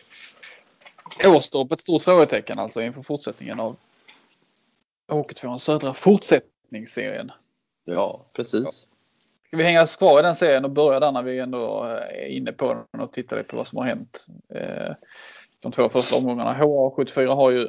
Åstorp 1.25 1.73
ett 1.73 1.81
stort 1.81 2.03
frågetecken 2.03 2.59
alltså 2.59 2.83
inför 2.83 3.03
fortsättningen 3.03 3.61
av 3.61 3.77
Hockeytvåans 5.09 5.65
södra 5.65 5.95
fortsättningsserien. 5.95 7.31
Ja, 7.85 8.25
precis. 8.33 8.87
Ska 9.47 9.57
vi 9.57 9.63
hänga 9.63 9.83
oss 9.83 9.97
kvar 9.97 10.19
i 10.19 10.23
den 10.23 10.37
serien 10.37 10.65
och 10.65 10.71
börja 10.71 11.01
där 11.01 11.13
när 11.13 11.23
vi 11.23 11.39
ändå 11.39 11.83
är 11.83 12.27
inne 12.27 12.53
på 12.53 12.87
den 12.93 13.01
och 13.01 13.13
tittar 13.13 13.37
lite 13.37 13.49
på 13.49 13.57
vad 13.57 13.67
som 13.67 13.79
har 13.79 13.85
hänt. 13.85 14.27
Eh, 14.55 14.95
De 15.61 15.73
två 15.73 15.89
första 15.89 16.17
omgångarna. 16.17 16.53
HA74 16.55 17.35
har 17.35 17.51
ju 17.51 17.69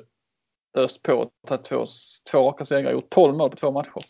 öst 0.76 1.02
på 1.02 1.30
tagit 1.48 1.64
två, 1.64 1.86
två 2.32 2.48
raka 2.48 2.66
segrar 2.66 2.92
gjort 2.92 3.10
12 3.10 3.36
mål 3.36 3.50
på 3.50 3.56
två 3.56 3.72
matcher. 3.72 4.02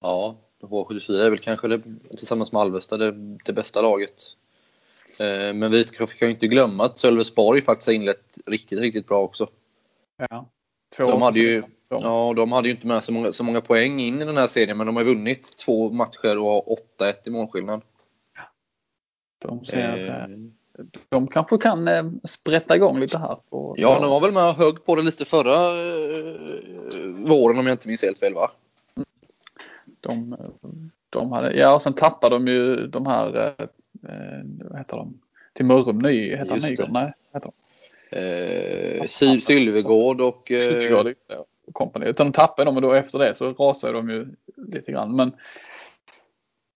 Ja, 0.00 0.36
H74 0.62 1.12
är 1.12 1.30
väl 1.30 1.38
kanske 1.38 1.68
det, 1.68 1.82
tillsammans 2.08 2.52
med 2.52 2.62
Alvesta 2.62 2.96
det, 2.96 3.12
det 3.44 3.52
bästa 3.52 3.82
laget. 3.82 4.22
Eh, 5.20 5.52
men 5.52 5.70
vi 5.70 5.84
ska, 5.84 6.06
kan 6.06 6.28
ju 6.28 6.34
inte 6.34 6.46
glömma 6.46 6.84
att 6.84 6.98
Sölvesborg 6.98 7.62
faktiskt 7.62 7.86
har 7.86 7.94
inlett 7.94 8.38
riktigt, 8.46 8.78
riktigt 8.80 9.06
bra 9.06 9.22
också. 9.22 9.48
Ja. 10.16 10.46
Två 10.96 11.06
De 11.06 11.22
hade 11.22 11.38
ju. 11.38 11.62
Ja. 11.88 12.32
de 12.36 12.52
hade 12.52 12.68
ju 12.68 12.74
inte 12.74 12.86
med 12.86 13.04
så 13.04 13.12
många, 13.12 13.32
så 13.32 13.44
många 13.44 13.60
poäng 13.60 14.00
in 14.00 14.22
i 14.22 14.24
den 14.24 14.36
här 14.36 14.46
serien, 14.46 14.76
men 14.76 14.86
de 14.86 14.96
har 14.96 15.04
vunnit 15.04 15.56
två 15.56 15.90
matcher 15.90 16.38
och 16.38 16.50
har 16.50 16.76
8-1 17.00 17.14
i 17.24 17.30
målskillnad. 17.30 17.82
De, 19.38 19.64
ser, 19.64 20.08
eh, 20.08 20.26
de 21.08 21.26
kanske 21.26 21.58
kan 21.58 21.88
eh, 21.88 22.04
sprätta 22.24 22.76
igång 22.76 23.00
lite 23.00 23.18
här. 23.18 23.36
På, 23.50 23.74
ja, 23.78 24.00
de 24.00 24.10
var 24.10 24.20
väl 24.20 24.32
med 24.32 24.48
och 24.48 24.54
högg 24.54 24.84
på 24.84 24.94
det 24.94 25.02
lite 25.02 25.24
förra 25.24 25.54
eh, 25.54 26.34
våren 27.04 27.58
om 27.58 27.66
jag 27.66 27.74
inte 27.74 27.88
minns 27.88 28.02
helt 28.02 28.18
fel, 28.18 28.34
va? 28.34 28.50
De, 30.00 30.36
de 31.10 31.32
hade, 31.32 31.52
ja, 31.52 31.74
och 31.74 31.82
sen 31.82 31.92
tappade 31.92 32.34
de 32.34 32.48
ju 32.48 32.86
de 32.86 33.06
här, 33.06 33.36
eh, 33.36 33.66
eh, 34.12 34.40
vad 34.70 34.78
heter 34.78 34.96
de, 34.96 35.20
till 35.52 35.66
Mörrum, 35.66 35.98
Ny, 35.98 36.30
heter 36.30 36.50
han 36.50 36.58
Just 36.58 36.70
Nygård? 36.70 36.86
det. 36.86 36.92
Nej, 36.92 37.12
heter 37.32 37.50
de? 37.50 37.52
Eh, 38.16 39.06
Syl 39.06 39.42
Sylvegård 39.42 40.20
och... 40.20 40.52
Eh, 40.52 40.78
Nygård 40.78 41.06
och. 41.06 41.96
Utan 42.00 42.26
de 42.26 42.32
tappade 42.32 42.68
dem 42.68 42.76
och 42.76 42.82
då 42.82 42.92
efter 42.92 43.18
det 43.18 43.34
så 43.34 43.52
rasade 43.52 43.92
de 43.92 44.10
ju 44.10 44.26
lite 44.56 44.92
grann. 44.92 45.16
Men 45.16 45.32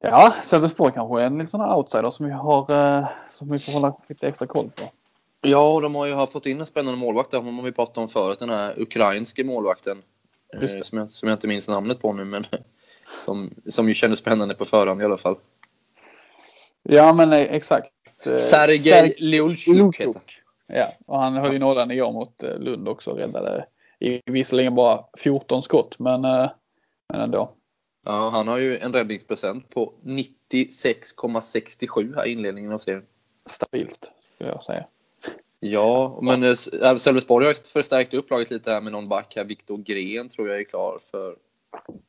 ja, 0.01 0.35
Sölvesborg 0.43 0.93
kanske 0.93 1.23
är 1.23 1.27
en 1.27 1.33
liten 1.39 1.49
sån 1.49 1.61
outsider 1.61 2.11
som 2.11 2.27
vi 2.27 2.33
har, 2.33 2.71
eh, 2.99 3.09
som 3.31 3.51
vi 3.51 3.59
får 3.59 3.73
hålla 3.73 3.97
lite 4.09 4.29
extra 4.29 4.47
koll 4.47 4.71
på. 4.71 4.83
Ja, 5.41 5.73
och 5.75 5.83
de 5.83 5.95
har 5.95 6.07
ju 6.07 6.27
fått 6.27 6.47
in 6.47 6.61
en 6.61 6.67
spännande 6.67 6.99
målvakt. 6.99 7.31
där, 7.31 7.39
som 7.39 7.65
vi 7.65 7.73
pratade 7.73 8.01
om 8.01 8.09
förut. 8.09 8.39
Den 8.39 8.51
här 8.51 8.81
ukrainske 8.81 9.45
målvakten. 9.45 10.03
eh, 10.55 10.63
Just 10.63 10.79
det. 10.79 10.85
Som, 10.85 10.99
jag, 10.99 11.11
som 11.11 11.29
jag 11.29 11.37
inte 11.37 11.49
minns 11.49 11.69
namnet 11.69 12.01
på 12.03 12.13
nu, 12.13 12.25
men 12.25 12.45
som, 13.21 13.51
som 13.69 13.89
ju 13.89 13.95
kändes 13.95 14.19
spännande 14.19 14.55
på 14.55 14.65
förhand 14.65 15.03
i 15.03 15.05
alla 15.05 15.17
fall. 15.17 15.37
Ja, 16.83 17.13
men 17.13 17.33
eh, 17.33 17.39
exakt. 17.39 17.91
Sergej 18.23 18.39
Sergej 18.79 19.15
Liulchuk 19.19 20.01
heter. 20.01 20.23
Ja, 20.67 20.87
och 21.07 21.19
han 21.19 21.37
höll 21.37 21.53
ju 21.53 21.59
nollan 21.59 21.91
igår 21.91 22.13
mot 22.13 22.43
Lund 22.43 22.89
också 22.89 23.13
räddade 23.13 23.67
i 24.01 24.21
visserligen 24.27 24.75
bara 24.75 25.05
14 25.19 25.63
skott, 25.63 25.99
men, 25.99 26.21
men 26.21 27.21
ändå. 27.21 27.51
Ja, 28.07 28.29
han 28.31 28.49
har 28.49 28.59
ju 28.59 28.79
en 28.79 28.93
räddningsprocent 28.93 29.71
på 29.71 29.93
96,67 30.03 32.17
här 32.17 32.27
i 32.27 32.33
inledningen 32.33 32.73
av 32.73 32.79
serien. 32.79 33.07
Stabilt, 33.51 34.13
skulle 34.35 34.51
jag 34.51 34.65
säga. 34.65 34.87
Ja, 35.61 36.19
men 36.23 36.43
eh, 36.43 36.49
S- 36.51 36.69
äh, 36.69 36.97
Sölvesborg 36.97 37.45
har 37.47 37.53
ju 37.53 37.57
förstärkt 37.73 38.15
upp 38.15 38.31
laget 38.31 38.51
lite 38.51 38.71
här 38.71 38.81
med 38.81 38.93
någon 38.93 39.09
back 39.09 39.33
här. 39.37 39.45
Viktor 39.45 39.79
Gren 39.79 40.29
tror 40.29 40.49
jag 40.49 40.59
är 40.61 40.65
klar 40.65 40.99
för 41.11 41.37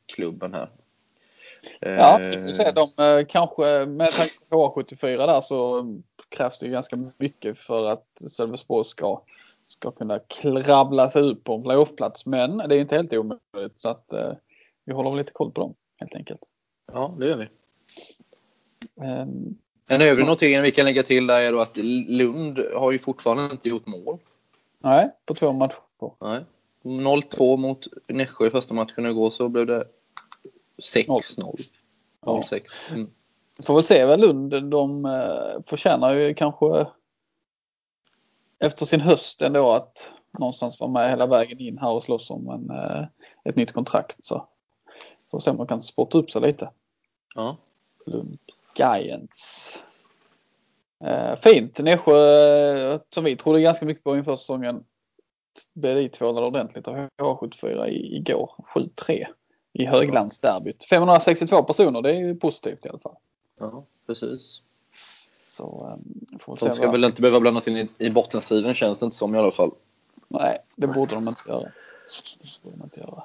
klubben 0.06 0.54
här. 0.54 0.70
Ja, 1.80 2.20
Eh, 2.20 2.28
vi 2.28 2.38
får 2.40 2.52
se. 2.52 2.72
De 2.72 2.90
eh, 3.04 3.26
kanske, 3.26 3.86
med 3.86 4.10
tanke 4.10 4.32
på 4.48 4.74
H74 4.76 5.16
där 5.26 5.40
så 5.40 5.86
krävs 6.28 6.58
det 6.58 6.68
ganska 6.68 7.10
mycket 7.18 7.58
för 7.58 7.86
att 7.86 8.06
Sölvesborg 8.30 8.84
ska, 8.84 9.22
ska 9.66 9.90
kunna 9.90 10.18
krabbla 10.18 11.10
sig 11.10 11.30
ut 11.30 11.44
på 11.44 11.54
en 11.54 11.62
playoffplats. 11.62 12.26
Men 12.26 12.56
det 12.58 12.74
är 12.76 12.80
inte 12.80 12.96
helt 12.96 13.12
omöjligt 13.12 13.80
så 13.80 13.88
att 13.88 14.12
eh, 14.12 14.32
vi 14.84 14.92
håller 14.92 15.16
lite 15.16 15.32
koll 15.32 15.50
på 15.52 15.60
dem 15.60 15.74
helt 15.98 16.14
enkelt. 16.14 16.40
Ja, 16.92 17.14
det 17.18 17.26
gör 17.26 17.36
vi. 17.36 17.48
Ehm, 19.06 19.56
En 19.86 20.02
övrig 20.02 20.26
notering 20.26 20.62
vi 20.62 20.70
kan 20.70 20.84
lägga 20.84 21.02
till 21.02 21.26
där 21.26 21.40
är 21.42 21.52
då 21.52 21.60
att 21.60 21.76
Lund 21.76 22.58
har 22.76 22.92
ju 22.92 22.98
fortfarande 22.98 23.52
inte 23.52 23.68
gjort 23.68 23.86
mål. 23.86 24.18
nej, 24.78 25.10
på 25.26 25.34
två 25.34 25.52
matcher. 25.52 25.78
Nej. 26.20 26.44
0-2 26.82 27.56
mot 27.56 27.86
Nässjö 28.06 28.46
i 28.46 28.50
första 28.50 28.74
matchen 28.74 29.06
igår 29.06 29.30
så 29.30 29.48
blev 29.48 29.66
det 29.66 29.84
6-0. 30.94 31.20
Ja. 32.26 32.42
0-6. 32.42 32.94
Mm. 32.94 33.10
Får 33.62 33.74
väl 33.74 33.84
se 33.84 34.04
vad 34.04 34.20
Lund, 34.20 34.70
de 34.70 35.04
eh, 35.04 35.62
förtjänar 35.66 36.14
ju 36.14 36.34
kanske 36.34 36.86
efter 38.58 38.86
sin 38.86 39.00
höst 39.00 39.42
ändå 39.42 39.72
att 39.72 40.12
någonstans 40.38 40.80
vara 40.80 40.90
med 40.90 41.10
hela 41.10 41.26
vägen 41.26 41.58
in 41.58 41.78
här 41.78 41.90
och 41.90 42.02
slåss 42.02 42.30
om 42.30 42.48
en, 42.48 42.70
eh, 42.70 43.04
ett 43.44 43.56
nytt 43.56 43.72
kontrakt. 43.72 44.24
Så 44.24 44.48
får 45.30 45.40
se 45.40 45.50
om 45.50 45.56
man 45.56 45.66
kan 45.66 45.82
sporta 45.82 46.18
upp 46.18 46.30
sig 46.30 46.42
lite. 46.42 46.70
Ja. 47.34 47.56
Lund 48.06 48.38
Giants. 48.74 49.80
Eh, 51.04 51.36
fint. 51.36 51.78
Nässjö 51.78 52.98
som 53.10 53.24
vi 53.24 53.36
trodde 53.36 53.60
ganska 53.60 53.86
mycket 53.86 54.04
på 54.04 54.16
inför 54.16 54.36
säsongen 54.36 54.84
blev 55.74 55.96
dittvålade 55.96 56.46
ordentligt 56.46 56.88
av 56.88 57.08
H74 57.18 57.86
i, 57.86 58.16
igår. 58.16 58.50
7-3 58.74 59.26
i 59.72 59.86
höglandsderbyt. 59.86 60.84
562 60.84 61.62
personer, 61.62 62.02
det 62.02 62.10
är 62.10 62.14
ju 62.14 62.34
positivt 62.36 62.86
i 62.86 62.88
alla 62.88 62.98
fall. 62.98 63.16
ja, 63.58 63.84
precis. 64.06 64.62
Så 65.46 65.90
um, 66.46 66.56
De 66.60 66.72
ska 66.72 66.90
väl 66.90 67.04
inte 67.04 67.22
behöva 67.22 67.40
blandas 67.40 67.68
in 67.68 67.76
i, 67.76 67.88
i 67.98 68.10
bottenstriden 68.10 68.74
känns 68.74 68.98
det 68.98 69.04
inte 69.04 69.16
som 69.16 69.34
i 69.34 69.38
alla 69.38 69.50
fall. 69.50 69.70
Nej, 70.28 70.58
det 70.76 70.86
borde 70.86 71.14
de 71.14 71.28
inte 71.28 71.40
göra. 71.46 71.60
Det 72.40 72.62
borde 72.62 72.76
de 72.76 72.84
inte 72.84 73.00
göra. 73.00 73.24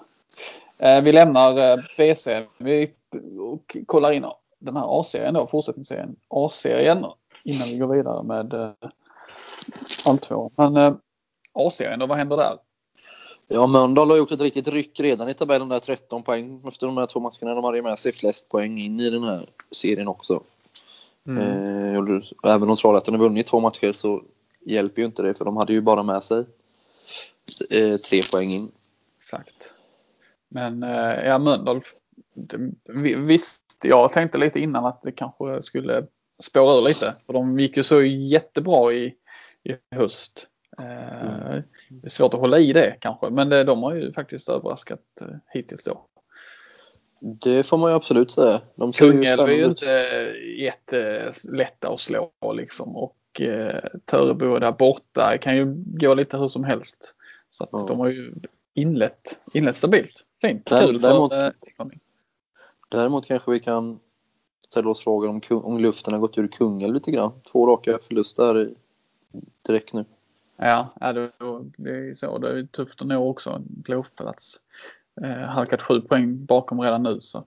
Eh, 0.83 1.01
vi 1.01 1.11
lämnar 1.11 1.57
eh, 1.57 1.83
BC 1.97 2.45
vi, 2.57 2.91
och 3.39 3.77
kollar 3.85 4.11
in 4.11 4.25
den 4.59 4.75
här 4.75 4.99
A-serien 4.99 5.33
då, 5.33 5.47
fortsättningsserien. 5.47 6.15
A-serien 6.29 6.97
innan 7.43 7.67
vi 7.67 7.77
går 7.77 7.95
vidare 7.95 8.23
med 8.23 8.53
eh, 8.53 8.71
allt 10.05 10.21
två. 10.21 10.51
Men 10.55 10.77
A-serien 11.53 11.99
då, 11.99 12.05
vad 12.05 12.17
händer 12.17 12.37
där? 12.37 12.57
Ja, 13.47 13.67
Mölndal 13.67 14.09
har 14.09 14.17
gjort 14.17 14.31
ett 14.31 14.41
riktigt 14.41 14.67
ryck 14.67 14.99
redan 14.99 15.29
i 15.29 15.33
tabellen 15.33 15.69
där 15.69 15.79
13 15.79 16.23
poäng 16.23 16.61
efter 16.67 16.87
de 16.87 16.97
här 16.97 17.05
två 17.05 17.19
matcherna. 17.19 17.55
De 17.55 17.63
hade 17.63 17.77
ju 17.77 17.83
med 17.83 17.99
sig 17.99 18.11
flest 18.11 18.49
poäng 18.49 18.79
in 18.79 18.99
i 18.99 19.09
den 19.09 19.23
här 19.23 19.49
serien 19.71 20.07
också. 20.07 20.43
Eh, 21.27 21.97
och 22.43 22.49
även 22.49 22.69
om 22.69 22.75
Trollhättan 22.75 23.13
har 23.13 23.21
vunnit 23.21 23.47
två 23.47 23.59
matcher 23.59 23.91
så 23.91 24.23
hjälper 24.65 25.01
ju 25.01 25.05
inte 25.05 25.21
det 25.21 25.37
för 25.37 25.45
de 25.45 25.57
hade 25.57 25.73
ju 25.73 25.81
bara 25.81 26.03
med 26.03 26.23
sig 26.23 26.45
eh, 27.69 27.97
tre 27.97 28.21
poäng 28.31 28.51
in. 28.51 28.71
Exakt. 29.17 29.72
Men 30.53 30.83
eh, 30.83 31.25
ja, 31.25 31.37
vi- 32.87 33.15
Visst, 33.15 33.61
jag 33.83 34.13
tänkte 34.13 34.37
lite 34.37 34.59
innan 34.59 34.85
att 34.85 35.01
det 35.01 35.11
kanske 35.11 35.61
skulle 35.63 36.05
spåra 36.43 36.77
ur 36.77 36.81
lite. 36.81 37.15
För 37.25 37.33
de 37.33 37.59
gick 37.59 37.77
ju 37.77 37.83
så 37.83 38.01
jättebra 38.03 38.91
i, 38.93 39.05
i 39.63 39.95
höst. 39.95 40.47
Eh, 40.79 41.61
Det 41.89 42.07
är 42.07 42.09
svårt 42.09 42.33
att 42.33 42.39
hålla 42.39 42.59
i 42.59 42.73
det 42.73 42.95
kanske, 42.99 43.29
men 43.29 43.49
det, 43.49 43.63
de 43.63 43.83
har 43.83 43.95
ju 43.95 44.13
faktiskt 44.13 44.49
överraskat 44.49 44.99
eh, 45.21 45.27
hittills 45.53 45.83
då. 45.83 46.05
Det 47.21 47.63
får 47.67 47.77
man 47.77 47.91
ju 47.91 47.95
absolut 47.95 48.31
säga. 48.31 48.61
De 48.75 48.91
Kungälv 48.91 49.41
är 49.49 49.53
ju 49.53 49.65
inte 49.65 49.85
jättelätta 50.57 51.89
att 51.93 51.99
slå 51.99 52.31
liksom 52.53 52.95
och 52.97 53.41
eh, 53.41 53.83
Törebo 54.05 54.59
där 54.59 54.71
borta 54.71 55.37
kan 55.41 55.57
ju 55.57 55.65
gå 55.77 56.13
lite 56.13 56.37
hur 56.37 56.47
som 56.47 56.63
helst. 56.63 57.15
Så 57.49 57.63
att 57.63 57.69
Ja. 57.71 57.85
de 57.87 57.99
har 57.99 58.07
ju 58.09 58.33
inlett, 58.73 59.39
inlett 59.53 59.75
stabilt. 59.75 60.23
Fint, 60.47 60.69
kul 60.69 61.01
däremot- 61.01 61.33
för 61.33 61.45
eh, 61.45 61.51
Ekonomi. 61.61 61.99
Däremot 62.89 63.25
kanske 63.25 63.51
vi 63.51 63.59
kan 63.59 63.99
ställa 64.69 64.89
oss 64.89 65.03
frågan 65.03 65.29
om, 65.29 65.63
om 65.63 65.77
luften 65.79 66.13
har 66.13 66.19
gått 66.19 66.37
ur 66.37 66.47
Kungälv 66.47 66.93
lite 66.93 67.11
grann. 67.11 67.31
Två 67.51 67.67
raka 67.67 67.99
förluster 68.01 68.73
direkt 69.61 69.93
nu. 69.93 70.05
Ja, 70.57 70.87
det, 70.99 71.89
är 71.89 72.15
så. 72.15 72.37
Det 72.37 72.49
är 72.49 72.65
tufft 72.65 73.01
att 73.01 73.07
nå 73.07 73.29
också 73.29 73.49
en 73.49 73.83
playoffplats. 73.83 74.61
Eh, 75.21 75.29
halkat 75.29 75.81
sju 75.81 76.01
poäng 76.01 76.45
bakom 76.45 76.81
redan 76.81 77.03
nu 77.03 77.21
så. 77.21 77.43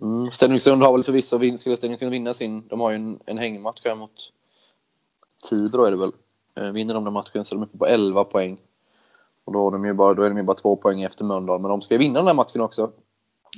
Mm. 0.00 0.30
Stenungsund 0.30 0.82
har 0.82 0.92
väl 0.92 1.04
förvisso 1.04 1.38
vin, 1.38 1.58
skulle 1.58 1.76
Stenungsund 1.76 2.10
vinna 2.10 2.34
sin, 2.34 2.68
de 2.68 2.80
har 2.80 2.90
ju 2.90 2.96
en, 2.96 3.20
en 3.26 3.38
hängmatch 3.38 3.80
här 3.84 3.94
mot 3.94 4.32
Tibro 5.48 5.84
är 5.84 5.90
det 5.90 5.96
väl. 5.96 6.12
Eh, 6.54 6.70
vinner 6.70 6.94
de 6.94 7.04
den 7.04 7.12
matchen 7.12 7.44
så 7.44 7.54
är 7.54 7.58
de 7.58 7.64
uppe 7.64 7.78
på 7.78 7.86
11 7.86 8.24
poäng. 8.24 8.58
Och 9.46 9.52
då, 9.52 9.68
är 9.68 9.72
de 9.72 9.84
ju 9.84 9.92
bara, 9.92 10.14
då 10.14 10.22
är 10.22 10.28
de 10.28 10.36
ju 10.36 10.42
bara 10.42 10.56
två 10.56 10.76
poäng 10.76 11.02
efter 11.02 11.24
Mölndal, 11.24 11.60
men 11.60 11.68
de 11.68 11.82
ska 11.82 11.94
ju 11.94 11.98
vinna 11.98 12.18
den 12.18 12.26
här 12.26 12.34
matchen 12.34 12.60
också. 12.60 12.92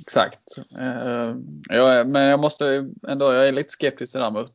Exakt. 0.00 0.40
Jag 1.68 1.96
är, 1.96 2.04
men 2.04 2.22
jag 2.22 2.40
måste 2.40 2.90
ändå, 3.08 3.32
jag 3.32 3.48
är 3.48 3.52
lite 3.52 3.70
skeptisk 3.70 4.12
till 4.12 4.18
det 4.18 4.26
där 4.26 4.30
med 4.30 4.42
att 4.42 4.52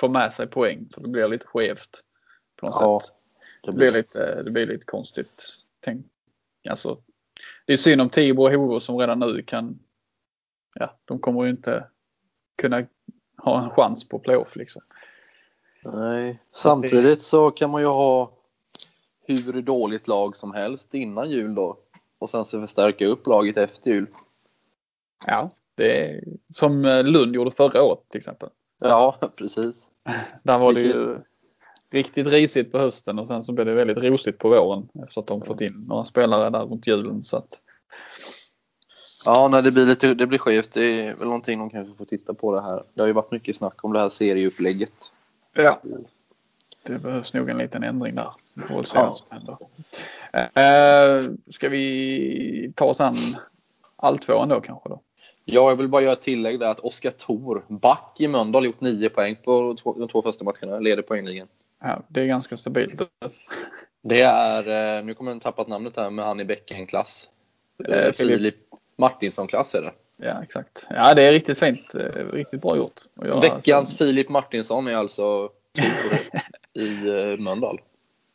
få 0.00 0.08
med 0.08 0.32
sig 0.32 0.46
poäng. 0.46 0.88
För 0.94 1.00
det 1.00 1.08
blir 1.08 1.28
lite 1.28 1.46
skevt 1.46 2.00
på 2.56 2.66
något 2.66 2.76
Ja, 2.80 3.00
sätt. 3.00 3.12
Det 3.62 3.70
Det 3.70 3.76
blir, 3.76 3.90
blir, 3.90 4.00
lite, 4.02 4.42
det 4.42 4.50
blir 4.50 4.66
lite 4.66 4.86
konstigt. 4.86 5.42
Tänk, 5.80 6.06
alltså, 6.70 6.98
det 7.66 7.72
är 7.72 7.76
synd 7.76 8.00
om 8.00 8.10
Tibro 8.10 8.42
och 8.44 8.50
Horo 8.52 8.80
som 8.80 8.98
redan 8.98 9.18
nu 9.18 9.42
kan, 9.42 9.78
ja, 10.74 10.96
de 11.04 11.18
kommer 11.18 11.44
ju 11.44 11.50
inte 11.50 11.86
kunna 12.62 12.86
ha 13.36 13.64
en 13.64 13.70
chans 13.70 14.08
på 14.08 14.18
playoff 14.18 14.56
liksom. 14.56 14.82
nej. 15.82 16.42
Samtidigt 16.52 17.22
så 17.22 17.50
kan 17.50 17.70
man 17.70 17.80
ju 17.80 17.86
ha 17.86 18.32
hur 19.26 19.62
dåligt 19.62 20.08
lag 20.08 20.36
som 20.36 20.52
helst 20.52 20.94
innan 20.94 21.30
jul 21.30 21.54
då. 21.54 21.76
Och 22.18 22.30
sen 22.30 22.44
så 22.44 22.60
förstärka 22.60 23.06
upp 23.06 23.26
laget 23.26 23.56
efter 23.56 23.90
jul. 23.90 24.06
Ja, 25.26 25.50
det 25.74 26.00
är 26.00 26.24
som 26.54 26.84
eh, 26.84 27.04
Lund 27.04 27.34
gjorde 27.34 27.50
förra 27.50 27.82
året 27.82 28.00
till 28.08 28.18
exempel. 28.18 28.48
Ja, 28.80 29.16
precis. 29.36 29.90
Där 30.42 30.58
var 30.58 30.72
det 30.72 30.80
ju 30.80 31.18
riktigt 31.90 32.26
risigt 32.26 32.72
på 32.72 32.78
hösten 32.78 33.18
och 33.18 33.26
sen 33.26 33.44
så 33.44 33.52
blev 33.52 33.66
det 33.66 33.74
väldigt 33.74 33.96
rosigt 33.98 34.38
på 34.38 34.48
våren 34.48 34.88
efter 35.04 35.20
att 35.20 35.26
de 35.26 35.42
fått 35.42 35.60
in 35.60 35.84
några 35.88 36.04
spelare 36.04 36.50
där 36.50 36.64
runt 36.64 36.86
julen. 36.86 37.24
Så 37.24 37.36
att, 37.36 37.60
Ja, 39.26 39.48
nej, 39.48 39.62
det 39.62 39.72
blir 39.72 39.86
lite 39.86 40.14
det 40.14 40.26
blir 40.26 40.38
skevt. 40.38 40.72
Det 40.72 41.00
är 41.00 41.14
väl 41.14 41.26
någonting 41.26 41.58
de 41.58 41.70
kanske 41.70 41.94
får 41.96 42.04
titta 42.04 42.34
på 42.34 42.54
det 42.54 42.62
här. 42.62 42.82
Det 42.94 43.02
har 43.02 43.06
ju 43.06 43.12
varit 43.12 43.30
mycket 43.30 43.56
snack 43.56 43.84
om 43.84 43.92
det 43.92 43.98
här 43.98 44.08
serieupplägget. 44.08 45.12
ja. 45.52 45.80
Det 46.86 46.98
behövs 46.98 47.34
nog 47.34 47.50
en 47.50 47.58
liten 47.58 47.84
ändring 47.84 48.14
där. 48.14 48.30
Vi 48.54 48.62
får 48.62 48.74
väl 48.74 48.86
se 48.86 48.98
Ja. 48.98 49.04
vad 49.06 49.16
som 49.16 49.26
händer. 49.30 49.56
Eh, 50.32 51.22
ska 51.50 51.68
vi 51.68 52.72
ta 52.76 52.84
oss 52.84 53.00
an 53.00 53.14
alltvåan 53.96 54.48
då 54.48 54.60
kanske 54.60 54.88
då? 54.88 55.00
Ja, 55.44 55.68
jag 55.70 55.76
vill 55.76 55.88
bara 55.88 56.02
göra 56.02 56.12
ett 56.12 56.20
tillägg 56.22 56.60
där 56.60 56.70
att 56.70 56.80
Oskar 56.80 57.10
Thor, 57.10 57.64
back 57.68 58.16
i 58.20 58.28
Mölndal, 58.28 58.64
gjort 58.66 58.80
nio 58.80 59.08
poäng 59.08 59.36
på 59.44 59.74
två, 59.82 59.92
de 59.98 60.08
två 60.08 60.22
första 60.22 60.44
matcherna. 60.44 60.78
Leder 60.78 61.02
poängligan. 61.02 61.48
Ja, 61.82 62.02
det 62.08 62.20
är 62.22 62.26
ganska 62.26 62.56
stabilt. 62.56 63.02
Det 64.02 64.20
är, 64.20 64.96
eh, 64.98 65.04
nu 65.04 65.14
kommer 65.14 65.32
jag 65.32 65.42
tappat 65.42 65.68
namnet 65.68 65.96
här, 65.96 66.10
men 66.10 66.24
han 66.24 66.40
i 66.40 66.44
Bäcken-klass. 66.44 67.28
Eh, 67.88 67.94
Eh, 68.06 68.12
Filip. 68.12 68.54
Martinsson-klass 68.96 69.74
är 69.74 69.82
det. 69.82 69.92
Ja, 70.16 70.42
exakt. 70.42 70.86
Ja, 70.90 71.14
det 71.14 71.22
är 71.22 71.32
riktigt 71.32 71.58
fint. 71.58 71.94
Riktigt 72.32 72.62
bra 72.62 72.76
gjort. 72.76 73.00
Veckans 73.42 73.90
så. 73.90 73.96
Filip 73.96 74.28
Martinsson 74.28 74.88
är 74.88 74.96
alltså 74.96 75.48
Thor 75.72 76.18
i 76.82 76.86
Mölndal. 77.42 77.80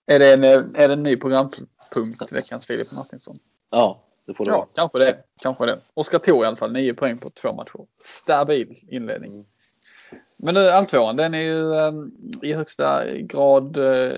Är 0.10 0.20
det 0.20 0.34
en, 0.34 0.44
eh, 0.44 0.84
är 0.84 0.88
det 0.88 0.94
en 0.94 1.04
ny 1.04 1.18
programpunkt, 1.18 2.32
veckans 2.32 2.66
Filip 2.66 2.92
Martinsson? 2.92 3.40
Ja, 3.70 4.04
det 4.26 4.34
får 4.34 4.46
det 4.46 4.52
Ja, 4.52 4.58
vara. 4.58 4.68
kanske 4.76 5.00
det. 5.00 5.24
Kanske 5.42 5.66
det. 5.66 5.80
Oskar 5.94 6.20
tog 6.20 6.44
i 6.44 6.46
alla 6.46 6.56
fall 6.56 6.72
nio 6.72 6.94
poäng 6.94 7.18
på 7.18 7.30
två 7.30 7.54
matcher. 7.54 7.86
Stabil 8.00 8.80
inledning. 8.88 9.34
Mm. 9.34 9.46
Men 10.38 10.54
nu 10.54 10.70
alltvåan, 10.70 11.16
den 11.16 11.34
är 11.34 11.42
ju 11.42 11.62
um, 11.62 12.12
i 12.42 12.54
högsta 12.54 13.06
grad 13.18 13.78
uh, 13.78 14.14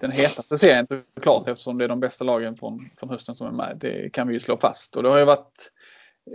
den 0.00 0.10
hetaste 0.10 0.58
serien 0.58 0.86
såklart 1.14 1.48
eftersom 1.48 1.78
det 1.78 1.84
är 1.84 1.88
de 1.88 2.00
bästa 2.00 2.24
lagen 2.24 2.56
från, 2.56 2.90
från 2.96 3.10
hösten 3.10 3.34
som 3.34 3.46
är 3.46 3.50
med. 3.50 3.76
Det 3.80 4.12
kan 4.12 4.28
vi 4.28 4.34
ju 4.34 4.40
slå 4.40 4.56
fast. 4.56 4.96
Och 4.96 5.02
det 5.02 5.08
har 5.08 5.18
ju 5.18 5.24
varit 5.24 5.70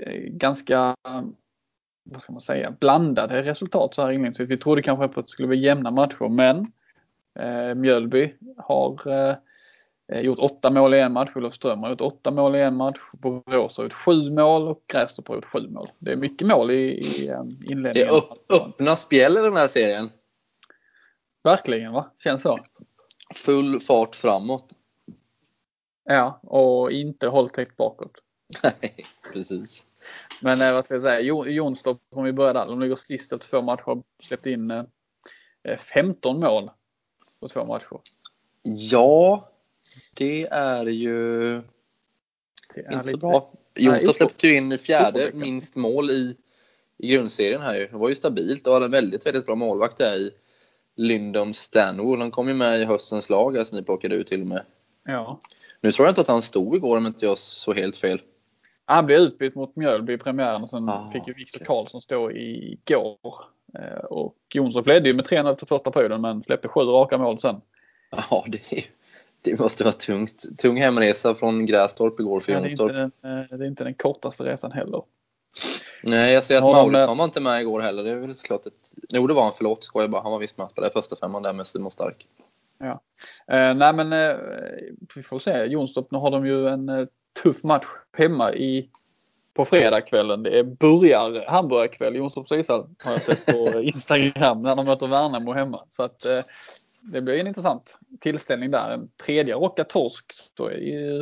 eh, 0.02 0.20
ganska, 0.22 0.96
vad 2.04 2.22
ska 2.22 2.32
man 2.32 2.42
säga, 2.42 2.72
blandade 2.80 3.44
resultat 3.44 3.94
så 3.94 4.02
här 4.02 4.12
inledningsvis. 4.12 4.50
Vi 4.50 4.58
trodde 4.58 4.82
kanske 4.82 5.08
på 5.08 5.20
att 5.20 5.26
det 5.26 5.32
skulle 5.32 5.48
bli 5.48 5.58
jämna 5.58 5.92
matcher 5.92 6.30
men 6.30 6.72
Mjölby 7.76 8.34
har 8.58 9.08
eh, 9.08 9.36
Eh, 10.14 10.22
Gjort 10.22 10.40
åtta 10.40 10.72
mål 10.72 10.94
i 10.94 11.00
en 11.00 11.14
match. 11.14 11.32
Olofström 11.36 11.80
har 11.80 11.90
gjort 11.90 12.02
åtta 12.02 12.32
mål 12.32 12.56
i 12.56 12.62
en 12.62 12.76
match. 12.76 13.00
Borås 13.14 13.78
har 13.78 13.84
gjort 13.84 13.94
sju 13.94 14.32
mål 14.32 14.68
och 14.68 14.84
Grästorp 14.88 15.28
har 15.28 15.36
gjort 15.36 15.46
sju 15.46 15.68
mål. 15.70 15.88
Det 16.00 16.12
är 16.12 16.16
mycket 16.16 16.48
mål 16.48 16.72
i, 16.72 16.76
i 16.76 17.28
eh, 17.30 17.44
Det 17.44 17.66
inledningen. 17.72 18.10
är 18.10 18.14
upp, 18.18 18.52
öppna 18.52 18.96
spjäll 18.96 19.38
i 19.38 19.42
den 19.42 19.58
här 19.58 19.68
serien. 19.68 20.10
Verkligen 21.44 21.92
va? 21.94 22.12
Känns 22.24 22.42
så. 22.42 22.60
Full 23.36 23.80
fart 23.80 24.16
framåt. 24.16 24.74
Ja, 26.04 26.40
och 26.44 26.92
inte 26.92 27.28
håll 27.28 27.50
tätt 27.50 27.78
bakåt. 27.78 28.12
Nej, 28.64 28.96
precis. 29.34 29.86
Men 30.42 30.62
eh, 30.62 30.74
vad 30.74 30.86
ska 30.86 30.94
jag 30.94 31.04
säga? 31.04 31.20
Jo- 31.20 31.46
Jonstorp, 31.48 31.98
om 32.12 32.24
vi 32.24 32.34
börjar 32.34 32.54
där. 32.54 32.66
De 32.66 32.80
ligger 32.80 32.96
sist 32.96 33.34
efter 33.34 33.50
två 33.50 33.62
matcher. 33.62 34.04
Släppt 34.24 34.46
in 34.46 34.72
eh, 34.72 34.84
eh, 35.64 35.78
15 35.78 36.40
mål 36.40 36.72
på 37.46 37.50
två 37.50 37.66
matcher. 37.66 38.00
Ja, 38.64 39.50
det 40.16 40.48
är 40.52 40.86
ju 40.86 41.52
Det 42.76 42.82
är 42.86 42.94
inte 42.94 43.10
så 43.10 43.18
bra. 43.18 43.52
Nej, 43.80 44.00
släppte 44.00 44.48
ju 44.48 44.58
in 44.58 44.78
fjärde 44.78 45.32
minst 45.34 45.76
mål 45.76 46.12
i, 46.12 46.36
i 46.98 47.08
grundserien 47.08 47.62
här 47.62 47.76
ju. 47.76 47.88
Det 47.88 47.98
var 47.98 48.10
ju 48.10 48.16
stabilt 48.16 48.68
och 48.68 48.74
hade 48.74 48.86
en 48.86 48.92
väldigt, 48.92 49.26
väldigt 49.26 49.46
bra 49.46 49.56
målvakt 49.56 49.98
där 49.98 50.16
i 50.16 50.32
Lyndon 50.96 51.54
Stanwell. 51.54 52.20
Han 52.20 52.32
kom 52.32 52.48
ju 52.48 52.54
med 52.54 52.82
i 52.82 52.86
höstens 52.86 53.30
lag, 53.30 53.58
alltså 53.58 53.76
ni 53.76 53.84
plockade 53.84 54.16
ut 54.16 54.28
till 54.28 54.42
och 54.42 54.48
med. 54.48 54.64
Ja. 55.04 55.40
Nu 55.82 55.92
tror 55.92 56.06
jag 56.06 56.12
inte 56.12 56.22
att 56.22 56.28
han 56.28 56.42
stod 56.42 56.76
igår 56.76 56.98
om 56.98 57.08
inte 57.08 57.26
jag 57.26 57.38
så 57.38 57.74
helt 57.74 57.98
fel. 57.98 58.22
Han 58.86 59.06
blev 59.06 59.20
utbytt 59.20 59.56
mot 59.56 59.76
Mjölby 59.76 60.14
i 60.14 60.18
premiären 60.18 60.64
och 60.64 60.70
sen 60.70 60.90
Ah, 60.90 61.12
fick 61.12 61.28
ju 61.28 61.34
Viktor. 61.34 61.66
Karlsson 61.66 62.02
stå 62.02 62.32
igår. 62.32 63.55
Eh, 63.80 63.98
Och 64.10 64.36
Jonsson 64.54 64.84
ledde 64.84 65.10
ju 65.10 65.16
med 65.16 65.26
3-0 65.26 65.52
efter 65.52 65.66
första 65.66 65.92
perioden 65.92 66.22
men 66.22 66.44
släppte 66.44 66.68
sju 66.68 66.80
raka 66.82 67.18
mål 67.18 67.40
sen. 67.40 67.62
Ja, 68.30 68.46
det, 68.48 68.74
är- 68.78 68.86
det 69.42 69.60
måste 69.60 69.84
vara 69.84 69.94
tungt. 69.94 70.58
Tung 70.58 70.78
hemresa 70.78 71.36
från 71.36 71.66
Grästorp 71.66 72.20
igår 72.20 72.40
för 72.40 72.52
Ja, 72.52 72.60
det, 72.60 72.66
är 72.68 72.70
inte 72.72 72.84
Jonstorp. 72.84 73.12
den, 73.22 73.40
eh, 73.52 73.58
det 73.58 73.66
är 73.66 73.68
inte 73.68 73.84
den 73.84 73.94
kortaste 73.94 74.44
resan 74.44 74.72
heller. 74.72 75.04
Nej, 76.04 76.34
jag 76.34 76.44
ser 76.44 76.58
att 76.58 76.64
Mauritsson 76.64 77.18
var 77.18 77.26
inte 77.26 77.40
med 77.42 77.62
igår 77.62 77.82
heller. 77.82 78.04
Det 78.04 78.12
är 78.12 78.16
väl 78.16 78.36
såklart 78.36 78.66
ett... 78.66 78.74
Jo, 79.10 79.28
det 79.28 79.34
var 79.34 79.44
han. 79.44 79.54
Förlåt, 79.56 79.84
skojar 79.84 80.08
bara. 80.08 80.22
Han 80.22 80.32
var 80.32 80.40
visst 80.40 80.58
med 80.58 80.76
på 80.76 80.82
det 80.82 80.90
första 80.90 81.16
femman 81.16 81.44
där 81.44 81.54
med 81.54 81.68
Simon 81.68 81.92
Stark. 81.92 82.28
Eh, 83.48 83.76
nej 83.76 83.94
men 83.94 84.14
eh, 84.14 84.36
vi 85.16 85.24
får 85.24 85.40
se. 85.40 85.66
Jonstorp, 85.66 86.12
nu 86.12 86.18
har 86.18 86.32
de 86.32 86.46
ju 86.46 86.68
en 86.68 86.90
eh, 86.90 87.06
tuff 87.44 87.64
match 87.64 87.86
hemma 88.18 88.54
i 88.54 88.90
på 89.56 89.66
fredagskvällen. 89.66 90.44
Det 90.44 90.60
är 90.60 90.64
börjar 90.64 91.46
hamburgarkväll 91.48 92.16
i 92.16 92.18
Jonstorps 92.18 92.52
ishall 92.52 92.90
har 93.04 93.12
jag 93.12 93.22
sett 93.22 93.46
på 93.46 93.82
Instagram 93.84 94.62
när 94.62 94.76
de 94.76 94.86
möter 94.86 95.08
Värnamo 95.08 95.54
hemma. 95.54 95.86
Så 95.90 96.04
att 96.04 96.26
eh, 96.26 96.40
det 97.02 97.22
blir 97.22 97.40
en 97.40 97.48
intressant 97.48 97.98
tillställning 98.20 98.72
där. 98.72 98.92
En 98.92 99.10
tredje 99.26 99.56
rocka 99.56 99.84
torsk 99.84 100.26
så 100.58 100.68
är 100.68 100.74
det 100.74 100.82
ju, 100.86 101.20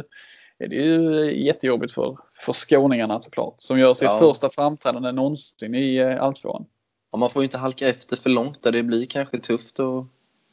är 0.60 0.68
det 0.68 0.76
ju 0.76 1.32
jättejobbigt 1.46 1.94
för, 1.94 2.18
för 2.46 2.54
skåningarna 2.54 3.20
såklart. 3.20 3.56
Som 3.58 3.80
gör 3.80 3.94
sitt 3.94 4.04
Ja. 4.04 4.20
första 4.20 4.50
framträdande 4.50 5.12
någonsin 5.12 5.76
i 5.76 5.96
eh, 5.96 6.24
Alltvåan. 6.24 6.66
Ja, 7.12 7.18
man 7.18 7.30
får 7.30 7.42
ju 7.42 7.46
inte 7.46 7.58
halka 7.58 7.88
efter 7.90 8.16
för 8.16 8.30
långt 8.30 8.64
där. 8.64 8.72
Det 8.72 8.84
blir 8.84 9.06
kanske 9.06 9.40
tufft 9.40 9.80
och 9.80 10.06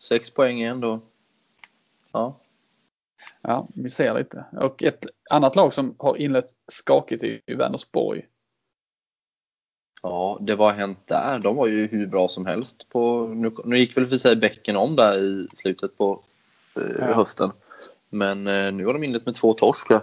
sex 0.03 0.31
poäng 0.31 0.61
igen 0.61 0.81
då. 0.81 1.01
Ja. 2.13 2.41
Ja, 3.43 3.69
vi 3.75 3.91
ser 3.91 4.15
lite. 4.15 4.45
Och 4.61 4.83
ett 4.83 5.07
annat 5.31 5.57
lag 5.57 5.73
som 5.73 5.95
har 5.99 6.17
inlett 6.17 6.51
skakigt 6.69 7.23
är 7.23 7.41
ju 7.47 7.57
Vänersborg. 7.57 8.27
Ja, 10.03 10.39
det 10.41 10.55
var 10.57 10.73
hänt 10.73 11.07
där. 11.07 11.39
De 11.39 11.57
var 11.57 11.67
ju 11.67 11.87
hur 11.87 12.07
bra 12.07 12.29
som 12.29 12.47
helst. 12.47 12.89
På, 12.89 13.27
nu, 13.27 13.53
nu 13.65 13.79
gick 13.79 13.97
väl 13.97 14.07
för 14.07 14.17
sig 14.17 14.37
bäcken 14.37 14.77
om 14.77 14.97
där 14.97 15.19
i 15.19 15.49
slutet 15.55 15.97
på 15.99 16.23
eh, 16.77 16.83
Ja. 16.99 17.15
hösten. 17.15 17.51
Men 18.09 18.47
eh, 18.47 18.73
nu 18.73 18.87
har 18.87 18.93
de 18.93 19.05
inlett 19.05 19.27
med 19.27 19.35
två 19.35 19.55
torsk. 19.55 19.87
ja. 19.91 20.03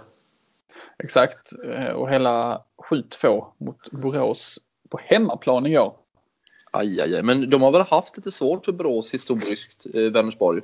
Exakt. 0.98 1.52
Eh, 1.64 1.90
Och 1.90 2.10
hela 2.10 2.62
7-2 2.90 3.46
mot 3.58 3.90
Borås 3.90 4.58
på 4.88 4.98
hemmaplan 5.04 5.66
igår. 5.66 5.96
Aj, 6.70 7.00
aj, 7.00 7.14
aj. 7.16 7.22
Men 7.22 7.50
de 7.50 7.62
har 7.62 7.72
väl 7.72 7.82
haft 7.82 8.16
lite 8.16 8.30
svårt 8.30 8.64
för 8.64 8.72
Borås 8.72 9.14
historiskt, 9.14 9.86
eh, 9.94 10.12
Vänersborg. 10.12 10.62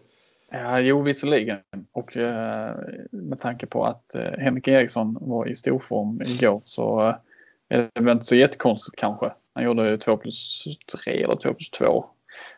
Ja, 0.54 0.80
jo, 0.80 1.02
visserligen. 1.02 1.58
Och 1.92 2.16
eh, 2.16 2.76
med 3.10 3.40
tanke 3.40 3.66
på 3.66 3.84
att 3.84 4.14
eh, 4.14 4.38
Henrik 4.38 4.68
Eriksson 4.68 5.18
var 5.20 5.48
i 5.48 5.54
storform 5.54 6.20
igår 6.22 6.60
så 6.64 7.08
eh, 7.08 7.14
är 7.68 7.90
det 7.92 8.00
väl 8.00 8.12
inte 8.12 8.24
så 8.24 8.34
jättekonstigt 8.34 8.96
kanske. 8.96 9.32
Han 9.54 9.64
gjorde 9.64 9.90
ju 9.90 9.96
2 9.96 10.16
plus 10.16 10.64
3 11.04 11.22
eller 11.22 11.36
2 11.36 11.54
plus 11.54 11.70
2. 11.70 12.06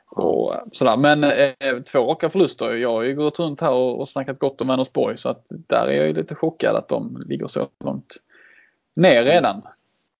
Och 0.06 0.54
sådär. 0.72 0.96
Men 0.96 1.24
eh, 1.24 1.82
två 1.82 1.98
raka 1.98 2.30
förluster. 2.30 2.74
Jag 2.74 2.92
har 2.92 3.02
ju 3.02 3.14
gått 3.14 3.38
runt 3.38 3.60
här 3.60 3.72
och, 3.72 4.00
och 4.00 4.08
snackat 4.08 4.38
gott 4.38 4.60
om 4.60 4.68
Vänersborg 4.68 5.18
så 5.18 5.28
att 5.28 5.46
där 5.48 5.86
är 5.86 5.96
jag 5.96 6.06
ju 6.06 6.14
lite 6.14 6.34
chockad 6.34 6.76
att 6.76 6.88
de 6.88 7.24
ligger 7.26 7.46
så 7.46 7.68
långt 7.84 8.16
ner 8.96 9.24
redan. 9.24 9.62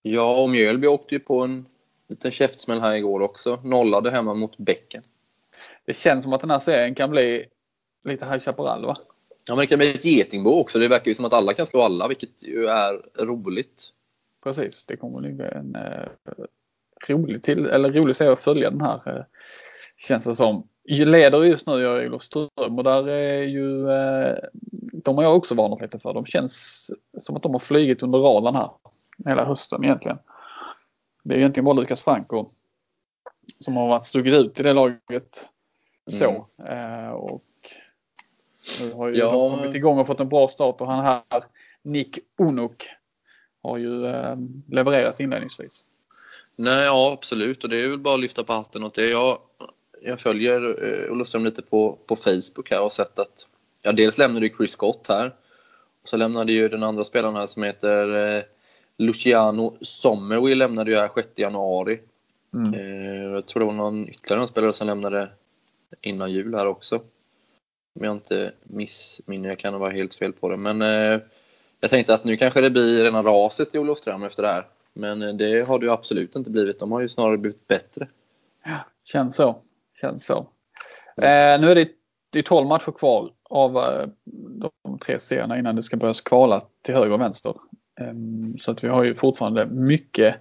Ja, 0.03 0.43
och 0.43 0.51
Mjölby 0.51 0.87
åkte 0.87 1.15
ju 1.15 1.19
på 1.19 1.41
en 1.41 1.67
liten 2.09 2.31
käftsmäll 2.31 2.81
här 2.81 2.95
igår 2.95 3.21
också. 3.21 3.61
Nollade 3.65 4.11
hemma 4.11 4.35
mot 4.35 4.59
Bäcken. 4.59 5.03
Det 5.85 5.97
känns 5.97 6.23
som 6.23 6.33
att 6.33 6.41
den 6.41 6.51
här 6.51 6.59
serien 6.59 6.95
kan 6.95 7.11
bli 7.11 7.47
lite 8.07 8.27
High 8.27 8.38
Chaparral 8.38 8.87
va? 8.87 8.95
Ja, 9.49 9.55
men 9.55 9.59
det 9.59 9.66
kan 9.66 9.79
bli 9.79 9.95
ett 9.95 10.05
getingbo 10.05 10.51
också. 10.51 10.79
Det 10.79 10.88
verkar 10.88 11.09
ju 11.09 11.14
som 11.14 11.25
att 11.25 11.33
alla 11.33 11.55
kan 11.55 11.66
slå 11.66 11.81
alla, 11.81 12.09
vilket 12.09 12.42
ju 12.42 12.66
är 12.66 13.25
roligt. 13.25 13.88
Precis, 14.45 14.85
det 14.87 14.97
kommer 14.97 15.21
bli 15.21 15.47
en 15.47 15.77
eh, 15.77 16.09
rolig, 17.09 17.42
till, 17.42 17.66
eller 17.66 17.92
rolig 17.92 18.16
serie 18.16 18.33
att 18.33 18.40
följa 18.40 18.71
den 18.71 18.81
här. 18.81 19.01
Eh, 19.07 19.25
känns 19.97 20.25
det 20.25 20.35
som. 20.35 20.69
Leder 20.88 21.45
just 21.45 21.66
nu 21.66 21.73
gör 21.73 22.07
Olofström 22.07 22.49
och 22.57 22.85
där 22.85 23.09
är 23.09 23.42
ju, 23.42 23.90
eh, 23.90 24.37
de 24.92 25.16
har 25.16 25.23
jag 25.23 25.37
också 25.37 25.55
varnat 25.55 25.81
lite 25.81 25.99
för. 25.99 26.14
De 26.14 26.27
känns 26.27 26.90
som 27.21 27.37
att 27.37 27.42
de 27.42 27.53
har 27.53 27.59
flygit 27.59 28.03
under 28.03 28.19
radarn 28.19 28.55
här 28.55 28.71
hela 29.25 29.45
hösten 29.45 29.85
egentligen. 29.85 30.19
Det 31.25 31.35
är 31.35 31.38
egentligen 31.38 31.64
bara 31.64 31.75
Lukas 31.75 32.01
Franco 32.01 32.47
som 33.61 33.77
har 33.77 33.88
varit 33.88 34.05
stuckit 34.05 34.35
ut 34.35 34.61
i 34.61 34.62
det 34.62 34.73
laget 34.73 35.49
så. 36.11 36.47
Eh, 36.69 37.09
och 37.09 37.42
nu 38.83 38.92
har 38.92 39.09
ju 39.09 39.16
Ja. 39.16 39.31
kommit 39.31 39.74
igång 39.74 39.98
och 39.98 40.07
fått 40.07 40.20
en 40.20 40.29
bra 40.29 40.48
start 40.48 40.81
och 40.81 40.87
han 40.87 41.05
här 41.05 41.44
Nick 41.83 42.18
Onuk 42.38 42.88
har 43.62 43.79
ju 43.79 44.07
eh, 44.07 44.37
levererat 44.70 45.20
inledningsvis. 45.20 45.85
Nej, 46.57 46.85
ja 46.85 47.12
absolut. 47.12 47.64
Och 47.64 47.70
det 47.70 47.81
är 47.81 47.88
väl 47.88 47.98
bara 47.98 48.14
att 48.14 48.20
lyfta 48.20 48.44
på 48.44 48.52
hatten 48.52 48.85
åt 48.85 48.94
det. 48.94 49.09
Jag, 49.11 49.38
jag 50.02 50.20
följer 50.20 50.85
eh, 50.85 51.12
Olofström 51.12 51.44
lite 51.44 51.62
på, 51.62 51.98
på 52.07 52.16
Facebook 52.16 52.70
här 52.70 52.83
och 52.83 52.92
sett 52.92 53.18
att 53.18 53.46
ja, 53.83 53.92
dels 53.92 54.18
lämnade 54.18 54.46
ju 54.46 54.57
Chris 54.57 54.70
Scott 54.70 55.07
här. 55.09 55.26
Och 56.02 56.09
så 56.09 56.16
lämnade 56.16 56.52
ju 56.52 56.68
den 56.68 56.83
andra 56.83 57.05
spelaren 57.05 57.37
här 57.37 57.46
som 57.46 57.62
heter 57.62 58.37
eh, 58.37 58.42
Luciano 58.98 59.76
Sommerwill 59.81 60.59
lämnade 60.59 60.90
ju 60.90 60.96
här 60.96 61.11
6 61.14 61.29
januari. 61.37 62.00
Mm. 62.55 62.74
Eh, 62.74 63.33
jag 63.33 63.46
tror 63.46 63.61
det 63.61 63.66
var 63.66 63.72
någon 63.72 64.09
ytterligare 64.09 64.38
någon 64.38 64.48
spelare 64.48 64.72
som 64.72 64.87
lämnade 64.87 65.29
innan 66.00 66.33
jul 66.33 66.55
här 66.55 66.66
också. 66.66 67.00
Om 67.96 68.04
jag 68.04 68.12
inte 68.12 68.52
missminner, 68.62 69.48
jag 69.48 69.59
kan 69.59 69.78
vara 69.78 69.90
helt 69.90 70.14
fel 70.14 70.32
på 70.32 70.48
det. 70.48 70.56
Men 70.56 70.82
eh, 70.82 71.20
jag 71.80 71.90
tänkte 71.90 72.14
att 72.14 72.24
nu 72.24 72.37
kanske 72.37 72.61
det 72.61 72.70
blir 72.70 73.04
rena 73.04 73.22
raset 73.22 73.74
i 73.74 73.78
Olofström 73.78 74.22
efter 74.22 74.42
det 74.42 74.48
här. 74.48 74.66
Men 74.94 75.22
eh, 75.22 75.35
det 75.35 75.68
har 75.68 75.78
det 75.78 75.87
ju 75.87 75.92
absolut 75.92 76.37
inte 76.37 76.50
blivit. 76.50 76.78
De 76.78 76.92
har 76.92 77.00
ju 77.00 77.09
snarare 77.09 77.38
blivit 77.38 77.68
bättre. 77.68 78.09
Känns 79.04 79.37
så. 79.37 79.59
Känns 80.00 80.26
så. 80.26 80.38
Eh, 81.16 81.61
nu 81.61 81.70
är 81.70 81.74
det, 81.74 81.88
det 82.30 82.38
är 82.38 82.42
12 82.42 82.66
matcher 82.66 82.92
kvar 82.92 83.30
av 83.42 83.76
eh, 83.76 84.09
de 84.85 84.98
tre 84.98 85.18
serierna 85.18 85.59
innan 85.59 85.76
det 85.76 85.82
ska 85.82 85.96
börja 85.96 86.14
kvala 86.14 86.61
till 86.82 86.94
höger 86.94 87.12
och 87.12 87.20
vänster. 87.20 87.54
Ehm, 88.00 88.59
så 88.59 88.70
att 88.70 88.85
vi 88.85 88.88
har 88.88 89.04
ju 89.04 89.14
fortfarande 89.14 89.66
mycket, 89.66 90.37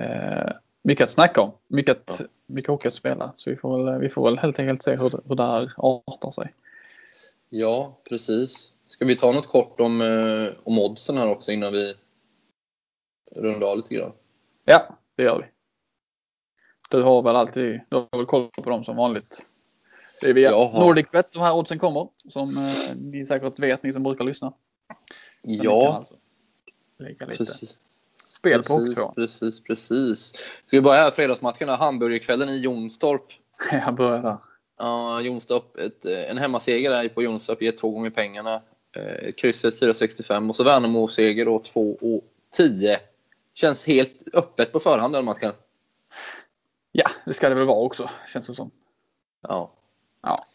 eh, 0.00 0.52
mycket 0.82 1.04
att 1.04 1.10
snacka 1.10 1.40
om. 1.40 1.52
Mycket, 1.68 1.96
att, 1.96 2.22
mycket 2.46 2.68
hockey 2.68 2.88
att 2.88 2.94
spela. 2.94 3.32
Så 3.36 3.50
vi 3.50 3.56
får 3.56 3.84
väl, 3.84 4.00
vi 4.00 4.08
får 4.08 4.24
väl 4.24 4.38
helt 4.38 4.58
enkelt 4.58 4.82
se 4.82 4.96
hur, 4.96 5.20
hur 5.28 5.34
det 5.34 5.42
här 5.42 5.72
artar 5.76 6.30
sig. 6.30 6.52
Ja, 7.58 7.98
precis. 8.08 8.72
Ska 8.86 9.04
vi 9.04 9.16
ta 9.16 9.32
något 9.32 9.46
kort 9.46 9.80
om, 9.80 10.00
eh, 10.00 10.52
om 10.64 10.78
oddsen 10.78 11.16
här 11.16 11.28
också 11.28 11.52
innan 11.52 11.72
vi 11.72 11.94
rundar 13.36 13.66
av 13.66 13.76
lite 13.76 13.94
grann? 13.94 14.12
Ja, 14.64 14.98
det 15.16 15.22
gör 15.22 15.38
vi. 15.38 15.44
Du 16.90 17.02
har 17.02 17.22
väl 17.22 17.36
alltid, 17.36 17.80
du 17.88 17.96
har 17.96 18.16
väl 18.16 18.26
koll 18.26 18.48
på 18.50 18.70
dem 18.70 18.84
som 18.84 18.96
vanligt. 18.96 19.46
Det 20.20 20.30
är 20.30 20.34
via 20.34 20.50
Jag 20.50 20.66
har- 20.68 20.80
NordicBet 20.86 21.32
de 21.32 21.38
här 21.38 21.54
oddsen 21.56 21.78
kommer. 21.78 22.08
Som 22.28 22.56
eh, 22.58 22.96
ni 22.96 23.26
säkert 23.26 23.58
vet, 23.58 23.82
ni 23.82 23.92
som 23.92 24.02
brukar 24.02 24.24
lyssna. 24.24 24.52
Men 25.42 25.54
Ja, 25.62 25.92
alltså 25.94 26.14
precis. 27.26 27.76
spel 28.24 28.62
på 28.62 28.78
Precis, 28.78 29.14
precis, 29.14 29.60
precis. 29.62 30.26
Ska 30.66 30.76
vi 30.76 30.80
börja 30.80 31.00
här 31.00 31.10
fredagsmatcherna? 31.10 31.76
Hamburgerkvällen 31.76 32.48
i 32.48 32.56
Jonstorp. 32.58 33.24
Jag 33.72 33.94
börjar 33.94 34.22
där. 34.22 34.38
Ja, 34.78 35.20
Jonstorp, 35.20 35.76
ett, 35.76 36.06
eh, 36.06 36.30
en 36.30 36.38
hemmaseger 36.38 36.90
där 36.90 37.08
på 37.08 37.22
Jonstorp 37.22 37.62
ger 37.62 37.72
två 37.72 37.90
gånger 37.90 38.10
pengarna. 38.10 38.62
Eh, 38.96 39.32
krysset 39.32 39.80
4,65 39.80 40.48
och 40.48 40.56
så 40.56 40.64
Värnamo-seger 40.64 41.44
då 41.44 41.58
2,10. 41.58 42.96
Känns 43.54 43.86
helt 43.86 44.22
öppet 44.32 44.72
på 44.72 44.80
förhand 44.80 45.14
den 45.14 45.24
matchen. 45.24 45.52
Ja, 46.92 47.10
det 47.24 47.32
ska 47.32 47.48
det 47.48 47.54
väl 47.54 47.66
vara 47.66 47.84
också, 47.84 48.10
känns 48.32 48.46
det 48.46 48.54
som. 48.54 48.70
Ja. 49.48 49.72
Ja. 50.22 50.46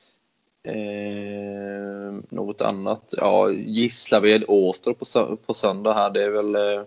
Eh, 0.63 2.13
något 2.29 2.61
annat? 2.61 3.13
Ja, 3.17 3.51
Gislaved 3.51 4.43
Åstorp 4.47 4.99
på, 4.99 5.37
på 5.37 5.53
söndag 5.53 5.93
här. 5.93 6.09
Det 6.09 6.23
är 6.23 6.29
väl 6.29 6.55
eh, 6.55 6.83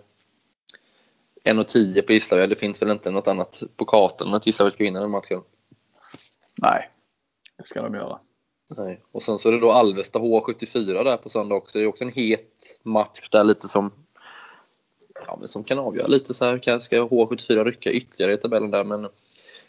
1,10 1.43 2.01
på 2.01 2.13
Gislaved. 2.13 2.49
Det 2.49 2.55
finns 2.55 2.81
väl 2.81 2.91
inte 2.91 3.11
något 3.11 3.27
annat 3.27 3.63
på 3.75 3.85
kartan 3.85 4.27
än 4.27 4.33
att 4.33 4.45
Gislaved 4.45 4.73
ska 4.73 4.83
vinna 4.83 4.99
den 4.99 5.11
matchen. 5.11 5.41
Nej, 6.55 6.89
ska 7.63 7.81
de 7.81 7.93
göra. 7.93 8.19
Nej. 8.77 9.01
Och 9.11 9.23
sen 9.23 9.39
så 9.39 9.47
är 9.49 9.53
det 9.53 9.59
då 9.59 9.71
Alvesta 9.71 10.19
H74 10.19 11.03
där 11.03 11.17
på 11.17 11.29
söndag 11.29 11.55
också. 11.55 11.77
Det 11.77 11.83
är 11.83 11.87
också 11.87 12.03
en 12.03 12.11
het 12.11 12.79
match 12.83 13.29
där 13.31 13.43
lite 13.43 13.67
som 13.67 13.91
ja, 15.27 15.37
men 15.39 15.47
som 15.47 15.63
kan 15.63 15.79
avgöra 15.79 16.07
lite 16.07 16.33
så 16.33 16.45
här. 16.45 16.57
Kan- 16.57 16.81
Ska 16.81 17.01
H74 17.03 17.63
rycka 17.63 17.91
ytterligare 17.91 18.33
i 18.33 18.37
tabellen 18.37 18.71
där? 18.71 18.83
Men 18.83 19.07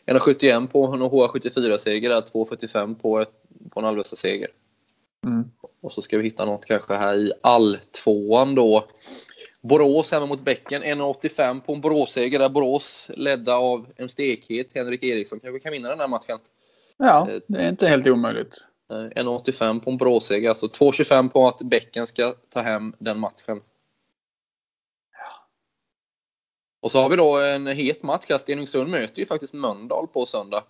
1,71 0.06 0.66
på 0.66 0.84
en 0.86 1.02
H74-seger 1.02 2.08
där, 2.08 2.20
2,45 2.20 2.94
på, 2.94 3.20
ett, 3.20 3.42
på 3.70 3.80
en 3.80 3.86
Alvesta-seger. 3.86 4.48
Mm. 5.24 5.44
Och 5.80 5.92
så 5.92 6.02
ska 6.02 6.18
vi 6.18 6.24
hitta 6.24 6.44
något 6.44 6.64
kanske 6.64 6.94
här 6.94 7.14
i 7.16 7.32
alltvåan 7.40 8.54
då. 8.54 8.84
Borås 9.60 10.10
hemma 10.10 10.26
mot 10.26 10.40
Bäcken. 10.40 10.82
1,85 10.82 11.60
på 11.60 11.72
en 11.74 11.80
Boråsseger 11.80 12.38
där 12.38 12.48
Borås 12.48 13.10
ledda 13.14 13.56
av 13.56 13.86
en 13.96 14.08
stekhet 14.08 14.68
Henrik 14.74 15.02
Eriksson 15.02 15.40
kanske 15.40 15.60
kan 15.60 15.72
vinna 15.72 15.88
den 15.88 16.00
här 16.00 16.08
matchen. 16.08 16.38
Ja, 16.96 17.28
det 17.46 17.58
är 17.62 17.68
inte 17.68 17.88
helt 17.88 18.06
omöjligt. 18.06 18.64
Eh, 18.90 18.96
1,85 18.96 19.80
på 19.80 19.90
en 19.90 19.96
Boråsseger. 19.96 20.48
Alltså 20.48 20.66
2,25 20.66 21.28
på 21.28 21.48
att 21.48 21.62
Bäcken 21.62 22.06
ska 22.06 22.32
ta 22.48 22.60
hem 22.60 22.94
den 22.98 23.18
matchen. 23.18 23.60
Och 26.80 26.90
så 26.90 27.02
har 27.02 27.08
vi 27.08 27.16
då 27.16 27.40
en 27.40 27.66
het 27.66 28.02
match. 28.02 28.24
Stenungsund 28.40 28.90
möter 28.90 29.18
ju 29.18 29.26
faktiskt 29.26 29.52
Mölndal 29.52 30.06
på 30.06 30.26
söndag. 30.26 30.64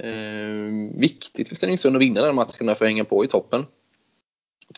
Eh, 0.00 0.98
viktigt 1.00 1.48
för 1.48 1.54
Stenungsund 1.56 1.96
att 1.96 2.02
vinna 2.02 2.22
den 2.22 2.34
matchen 2.34 2.66
för 2.66 2.70
att 2.72 2.80
hänga 2.80 3.04
på 3.04 3.24
i 3.24 3.28
toppen. 3.28 3.66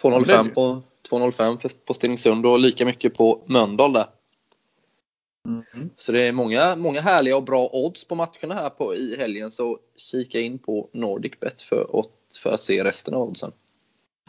Ja, 0.03 0.11
det 0.11 0.15
är 0.15 0.21
2,05 0.21 0.45
det. 0.45 0.51
på, 0.55 0.83
2,05 1.09 1.59
för- 1.59 1.85
på 1.87 1.95
Stenungsund 1.95 2.47
och 2.47 2.59
lika 2.59 2.85
mycket 2.85 3.15
på 3.15 3.43
Mölndal 3.47 3.93
där. 3.93 4.07
Mm. 5.49 5.91
Så 5.97 6.13
det 6.13 6.21
är 6.29 6.33
många, 6.33 6.77
många 6.77 7.01
härliga 7.01 7.37
och 7.37 7.43
bra 7.45 7.69
odds 7.73 8.05
på 8.05 8.15
matcherna 8.15 8.55
här 8.55 8.71
på, 8.71 8.95
i 8.95 9.17
helgen. 9.17 9.51
Så 9.51 9.79
kika 9.97 10.41
in 10.41 10.59
på 10.59 10.89
NordicBet 10.93 11.63
för, 11.63 12.01
att- 12.01 12.37
för 12.43 12.51
att 12.53 12.63
se 12.63 12.85
resten 12.85 13.15
av 13.15 13.23
oddsen. 13.29 13.53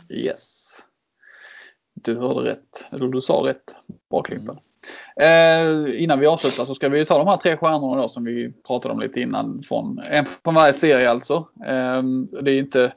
Yes. 0.09 0.79
Du 1.93 2.17
hörde 2.17 2.49
rätt. 2.49 2.85
Eller 2.91 3.07
du 3.07 3.21
sa 3.21 3.33
rätt. 3.33 3.75
Bra 4.09 4.21
Klimpen. 4.21 4.57
Eh, 5.15 6.03
innan 6.03 6.19
vi 6.19 6.27
avslutar 6.27 6.65
så 6.65 6.75
ska 6.75 6.89
vi 6.89 7.05
ta 7.05 7.17
de 7.17 7.27
här 7.27 7.37
tre 7.37 7.57
stjärnorna 7.57 8.01
då 8.01 8.09
som 8.09 8.23
vi 8.23 8.51
pratade 8.67 8.93
om 8.93 8.99
lite 8.99 9.21
innan. 9.21 9.63
Från, 9.63 9.99
en 10.11 10.25
från 10.43 10.53
varje 10.53 10.73
serie 10.73 11.09
alltså. 11.09 11.35
Eh, 11.65 12.03
det 12.41 12.51
är 12.51 12.59
inte 12.59 12.93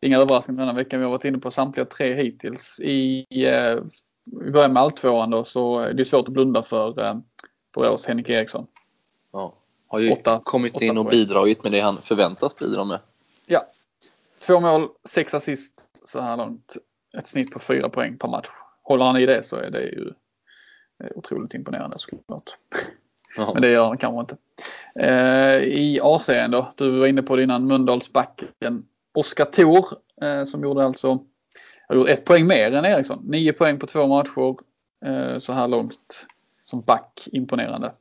är 0.00 0.08
inga 0.08 0.18
överraskningar 0.18 0.60
denna 0.60 0.72
veckan. 0.72 1.00
Vi 1.00 1.04
har 1.04 1.10
varit 1.12 1.24
inne 1.24 1.38
på 1.38 1.50
samtliga 1.50 1.84
tre 1.86 2.14
hittills. 2.14 2.80
I, 2.80 3.26
eh, 3.46 3.76
vi 4.44 4.50
börjar 4.50 4.68
med 4.68 4.82
alltvåan 4.82 5.30
då 5.30 5.44
så 5.44 5.78
är 5.78 5.92
det 5.94 6.04
svårt 6.04 6.28
att 6.28 6.34
blunda 6.34 6.62
för 6.62 7.02
eh, 7.04 7.16
Borås 7.78 8.06
Henrik 8.06 8.28
Eriksson. 8.28 8.66
Ja. 9.32 9.54
Har 9.88 9.98
ju 9.98 10.10
Åtta- 10.12 10.40
kommit 10.44 10.74
åtta 10.74 10.84
in 10.84 10.98
och 10.98 11.04
poäng. 11.04 11.10
bidragit 11.10 11.62
med 11.62 11.72
det 11.72 11.80
han 11.80 12.02
förväntas 12.02 12.56
bidra 12.56 12.84
med. 12.84 13.00
Ja. 13.46 13.66
Två 14.46 14.60
mål, 14.60 14.88
sex 15.08 15.34
assist 15.34 15.90
så 16.08 16.20
här 16.20 16.36
långt. 16.36 16.76
Ett 17.18 17.26
snitt 17.26 17.50
på 17.50 17.58
fyra 17.58 17.88
poäng 17.88 18.18
per 18.18 18.28
match. 18.28 18.48
Håller 18.82 19.04
han 19.04 19.16
i 19.16 19.26
det 19.26 19.42
så 19.42 19.56
är 19.56 19.70
det 19.70 19.82
ju 19.82 20.12
eh, 21.04 21.10
otroligt 21.14 21.54
imponerande 21.54 21.98
såklart. 21.98 22.50
Ja. 23.36 23.50
Men 23.52 23.62
det 23.62 23.68
gör 23.70 23.86
han 23.86 23.98
kanske 23.98 24.20
inte. 24.20 24.36
Eh, 24.94 25.56
I 25.62 26.00
AC'n 26.02 26.48
då, 26.50 26.72
du 26.76 26.98
var 26.98 27.06
inne 27.06 27.22
på 27.22 27.36
det 27.36 27.42
innan, 27.42 27.66
Mölndalsbacken. 27.66 28.84
Oskar 29.14 29.44
Thor 29.44 29.86
eh, 30.22 30.44
som 30.44 30.62
gjorde 30.62 30.84
alltså 30.84 31.18
gjort 31.92 32.08
ett 32.08 32.24
poäng 32.24 32.46
mer 32.46 32.72
än 32.74 32.84
Eriksson. 32.84 33.18
Nio 33.24 33.52
poäng 33.52 33.78
på 33.78 33.86
två 33.86 34.06
matcher 34.06 34.56
eh, 35.04 35.38
så 35.38 35.52
här 35.52 35.68
långt 35.68 36.26
som 36.68 36.80
back. 36.80 37.28
Imponerande. 37.32 37.92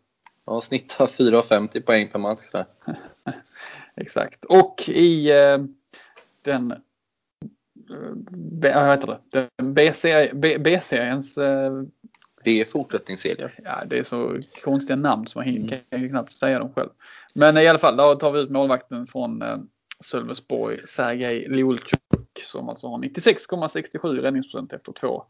Ja, 0.45 0.61
snittar 0.61 1.05
4,50 1.05 1.81
poäng 1.81 2.09
per 2.09 2.19
match 2.19 2.41
där. 2.51 2.65
Exakt. 3.95 4.45
Och 4.45 4.89
i 4.89 5.31
eh, 5.31 5.57
den 6.41 6.71
eh, 6.71 6.77
B, 8.31 8.71
vad 8.75 8.89
heter 8.91 9.19
det? 9.31 10.59
B-seriens 10.59 11.37
eh, 11.37 11.81
Det 12.43 12.61
är 12.61 12.65
fortsättningsserier. 12.65 13.59
Ja, 13.63 13.83
det 13.85 13.99
är 13.99 14.03
så 14.03 14.39
konstiga 14.63 14.95
namn 14.95 15.27
som 15.27 15.39
man 15.39 15.47
hin- 15.47 15.81
kan 15.89 16.01
ju 16.01 16.09
knappt 16.09 16.33
säga 16.33 16.59
dem 16.59 16.73
själv. 16.73 16.89
Men 17.33 17.57
i 17.57 17.67
alla 17.67 17.79
fall, 17.79 17.97
då 17.97 18.15
tar 18.15 18.31
vi 18.31 18.39
ut 18.39 18.49
målvakten 18.49 19.07
från 19.07 19.41
eh, 19.41 19.57
Sölvesborg, 20.05 20.87
Sergej 20.87 21.45
Liulchuk, 21.49 21.99
som 22.43 22.69
alltså 22.69 22.87
har 22.87 22.97
96,67 22.97 24.21
räddningsprocent 24.21 24.73
efter 24.73 24.91
två 24.91 25.23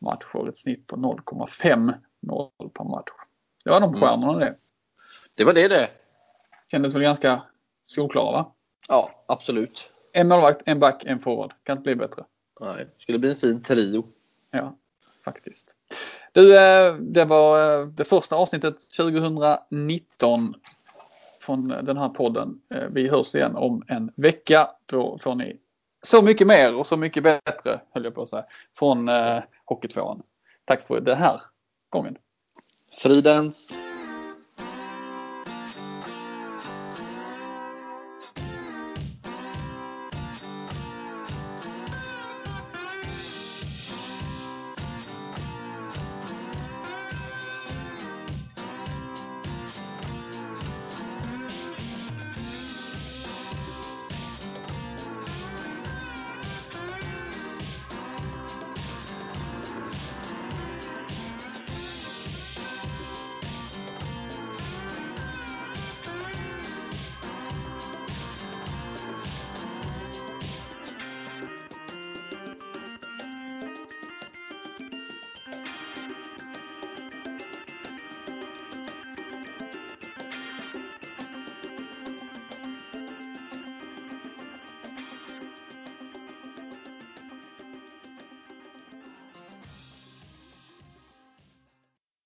matcher. 0.00 0.48
Ett 0.48 0.56
snitt 0.56 0.86
på 0.86 0.96
0,5 0.96 1.92
mål 2.20 2.50
per 2.74 2.84
match. 2.84 3.10
Det 3.64 3.70
var 3.70 3.80
de 3.80 3.88
Mm. 3.94 4.00
stjärnorna 4.00 4.38
det. 4.38 4.56
Det 5.34 5.44
var 5.44 5.52
det 5.54 5.68
det. 5.68 5.88
Kändes 6.70 6.94
väl 6.94 7.02
ganska 7.02 7.42
solklara 7.86 8.32
va? 8.32 8.52
Ja, 8.88 9.10
absolut. 9.26 9.92
En 10.12 10.28
målvakt, 10.28 10.62
en 10.66 10.80
back, 10.80 11.04
en 11.06 11.18
forward. 11.18 11.52
Kan 11.62 11.76
inte 11.76 11.82
bli 11.82 11.94
bättre. 11.96 12.24
Nej, 12.60 12.86
skulle 12.98 13.18
bli 13.18 13.30
en 13.30 13.36
fin 13.36 13.62
trio. 13.62 14.06
Ja, 14.50 14.76
faktiskt. 15.24 15.76
Du, 16.32 16.56
eh, 16.58 16.94
det 16.94 17.24
var 17.24 17.80
eh, 17.80 17.86
det 17.86 18.04
första 18.04 18.36
avsnittet 18.36 18.76
2019 18.96 20.54
från 21.40 21.68
den 21.68 21.96
här 21.96 22.08
podden. 22.08 22.60
Eh, 22.74 22.84
Vi 22.90 23.08
hörs 23.08 23.34
igen 23.34 23.56
om 23.56 23.82
en 23.86 24.12
vecka. 24.16 24.70
Då 24.86 25.18
får 25.18 25.34
ni 25.34 25.56
så 26.02 26.22
mycket 26.22 26.46
mer 26.46 26.74
och 26.74 26.86
så 26.86 26.96
mycket 26.96 27.22
bättre, 27.22 27.80
höll 27.94 28.04
jag 28.04 28.14
på 28.14 28.22
att 28.22 28.28
säga, 28.28 28.44
från 28.78 29.08
eh, 29.08 29.42
Hockeytvåan. 29.70 30.22
Tack 30.64 30.86
för 30.86 31.00
den 31.00 31.16
här 31.16 31.40
gången. 31.90 32.16
Fridens. 33.02 33.72